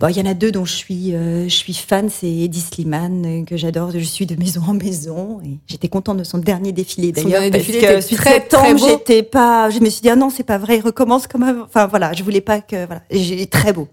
Bon, 0.00 0.08
il 0.08 0.16
y 0.16 0.20
en 0.20 0.26
a 0.26 0.34
deux 0.34 0.50
dont 0.50 0.64
je 0.64 0.72
suis, 0.74 1.14
euh, 1.14 1.44
je 1.44 1.54
suis 1.54 1.72
fan, 1.72 2.10
c'est 2.10 2.28
Eddie 2.30 2.60
Slimane, 2.60 3.24
euh, 3.42 3.44
que 3.44 3.56
j'adore. 3.56 3.92
Je 3.92 3.98
suis 4.00 4.26
de 4.26 4.34
maison 4.34 4.60
en 4.66 4.74
maison. 4.74 5.40
Et 5.44 5.58
j'étais 5.68 5.88
contente 5.88 6.18
de 6.18 6.24
son 6.24 6.38
dernier 6.38 6.72
défilé 6.72 7.08
Son 7.08 7.22
d'ailleurs. 7.22 7.40
dernier 7.42 7.50
Parce 7.52 7.66
défilé 7.66 7.80
que 7.86 8.14
très, 8.16 8.32
septembre, 8.32 8.76
très 8.80 8.88
j'étais 8.88 9.22
pas, 9.22 9.70
je 9.70 9.78
me 9.78 9.88
suis 9.88 10.02
dit, 10.02 10.10
ah 10.10 10.16
non, 10.16 10.30
c'est 10.30 10.42
pas 10.42 10.58
vrai, 10.58 10.78
il 10.78 10.80
recommence 10.80 11.26
comme 11.28 11.44
avant. 11.44 11.62
Enfin 11.62 11.86
voilà, 11.86 12.12
je 12.12 12.24
voulais 12.24 12.40
pas 12.40 12.60
que, 12.60 12.86
voilà. 12.86 13.02
Et 13.08 13.18
j'ai- 13.20 13.46
très 13.46 13.72
beau, 13.72 13.88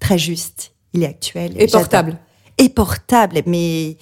très 0.00 0.18
juste. 0.18 0.72
Il 0.92 1.02
est 1.04 1.06
actuel. 1.06 1.52
et 1.60 1.66
portable. 1.68 2.16
Et 2.58 2.68
portable, 2.68 3.42
mais 3.46 3.98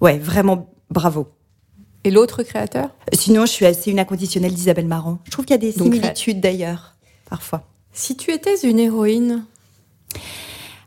ouais, 0.00 0.18
vraiment 0.18 0.70
bravo. 0.90 1.26
Et 2.04 2.10
l'autre 2.10 2.42
créateur? 2.44 2.90
Sinon, 3.14 3.46
je 3.46 3.50
suis 3.52 3.66
assez 3.66 3.90
une 3.90 3.98
inconditionnelle 3.98 4.52
d'Isabelle 4.54 4.86
Marant. 4.86 5.18
Je 5.24 5.30
trouve 5.32 5.44
qu'il 5.44 5.54
y 5.54 5.58
a 5.58 5.58
des 5.58 5.72
similitudes 5.72 6.40
d'ailleurs, 6.40 6.94
parfois. 7.28 7.64
Si 7.92 8.16
tu 8.16 8.30
étais 8.30 8.56
une 8.62 8.78
héroïne, 8.78 9.44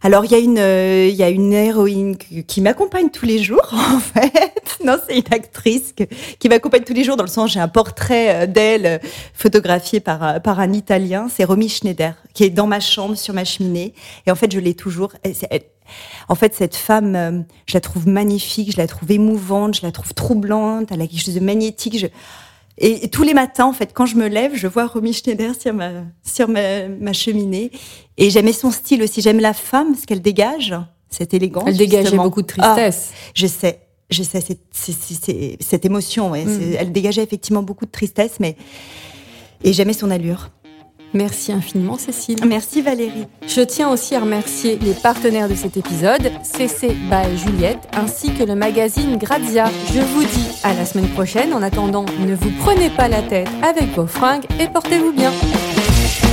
Alors, 0.04 0.26
il 0.26 0.32
y 0.32 0.36
a 0.36 0.40
une, 0.40 0.58
euh, 0.58 1.08
il 1.08 1.16
y 1.16 1.22
a 1.22 1.30
une 1.30 1.54
héroïne 1.54 2.18
qui, 2.18 2.62
m'accompagne 2.62 3.10
tous 3.10 3.26
les 3.26 3.38
jours, 3.44 3.70
en 3.72 4.00
fait. 4.00 4.80
Non, 4.84 4.98
c'est 5.08 5.18
une 5.18 5.32
actrice 5.34 5.94
que- 5.94 6.06
qui 6.40 6.50
m'accompagne 6.50 6.84
tous 6.84 6.94
les 6.94 7.04
jours 7.04 7.18
dans 7.18 7.24
le 7.24 7.30
sens, 7.30 7.52
j'ai 7.52 7.60
un 7.60 7.68
portrait 7.68 8.44
euh, 8.44 8.48
d'elle 8.48 8.86
euh, 8.86 8.98
photographié 9.36 10.00
par, 10.00 10.42
par 10.42 10.60
un 10.60 10.74
Italien. 10.74 11.28
C'est 11.30 11.44
Romy 11.44 11.70
Schneider, 11.70 12.16
qui 12.34 12.44
est 12.44 12.50
dans 12.50 12.66
ma 12.66 12.80
chambre, 12.80 13.16
sur 13.16 13.36
ma 13.36 13.46
cheminée. 13.46 13.94
Et 14.26 14.32
en 14.32 14.36
fait, 14.36 14.52
je 14.52 14.60
l'ai 14.60 14.74
toujours. 14.74 15.14
En 16.30 16.36
fait, 16.36 16.56
cette 16.56 16.76
femme, 16.76 17.46
je 17.68 17.74
la 17.74 17.82
trouve 17.82 18.08
magnifique, 18.08 18.72
je 18.72 18.78
la 18.78 18.88
trouve 18.88 19.12
émouvante, 19.12 19.76
je 19.76 19.82
la 19.84 19.92
trouve 19.92 20.14
troublante, 20.14 20.88
elle 20.92 21.02
a 21.02 21.08
quelque 21.08 21.22
chose 21.24 21.36
de 21.36 21.42
magnétique. 21.42 22.06
Et, 22.78 23.10
tous 23.10 23.24
les 23.24 23.34
matins, 23.34 23.66
en 23.66 23.74
fait, 23.74 23.92
quand 23.94 24.06
je 24.06 24.16
me 24.16 24.28
lève, 24.28 24.54
je 24.56 24.68
vois 24.68 24.88
Romy 24.88 25.14
Schneider 25.14 25.54
sur 25.60 25.74
ma, 25.74 25.90
sur 26.24 26.48
ma 26.48 27.14
cheminée. 27.14 27.72
Et 28.21 28.29
j'aimais 28.29 28.53
son 28.53 28.71
style 28.71 29.01
aussi. 29.03 29.21
J'aime 29.21 29.39
la 29.39 29.53
femme, 29.53 29.95
ce 29.99 30.05
qu'elle 30.05 30.21
dégage, 30.21 30.73
cette 31.10 31.34
élégance. 31.34 31.63
elle 31.67 31.75
dégageait 31.75 32.03
justement. 32.03 32.23
beaucoup 32.23 32.43
de 32.43 32.47
Ah, 32.60 32.73
tristesse. 32.75 33.10
je 33.34 33.47
sais, 33.47 33.79
je 34.12 34.21
sais, 34.23 34.41
c'est- 34.71 35.57
cette 35.60 35.86
émotion, 35.86 36.29
ouais, 36.31 36.45
Mm. 36.45 36.75
elle 36.79 36.91
dégageait 36.91 37.23
effectivement 37.23 37.63
beaucoup 37.63 37.86
de 37.86 37.91
tristesse, 37.91 38.34
mais. 38.39 38.55
Et 39.63 39.73
j'aimais 39.73 39.93
son 39.93 40.10
allure. 40.12 40.49
Merci 41.13 41.51
infiniment, 41.51 41.97
Cécile. 41.97 42.38
Merci 42.47 42.81
Valérie. 42.81 43.25
Je 43.45 43.60
tiens 43.62 43.89
aussi 43.91 44.15
à 44.15 44.21
remercier 44.21 44.77
les 44.79 44.93
partenaires 44.93 45.49
de 45.49 45.55
cet 45.55 45.75
épisode, 45.75 46.31
CC 46.41 46.88
by 47.10 47.38
Juliette, 47.38 47.86
ainsi 47.91 48.31
que 48.34 48.43
le 48.43 48.55
magazine 48.55 49.17
Grazia. 49.17 49.69
Je 49.93 49.99
vous 49.99 50.23
dis 50.23 50.47
à 50.63 50.73
la 50.73 50.86
semaine 50.86 51.10
prochaine. 51.10 51.53
En 51.53 51.62
attendant, 51.62 52.05
ne 52.25 52.34
vous 52.36 52.51
prenez 52.62 52.89
pas 52.91 53.10
la 53.10 53.21
tête 53.23 53.49
avec 53.62 53.89
vos 53.95 54.07
fringues 54.07 54.45
et 54.60 54.67
portez-vous 54.67 55.12
bien. 55.12 55.34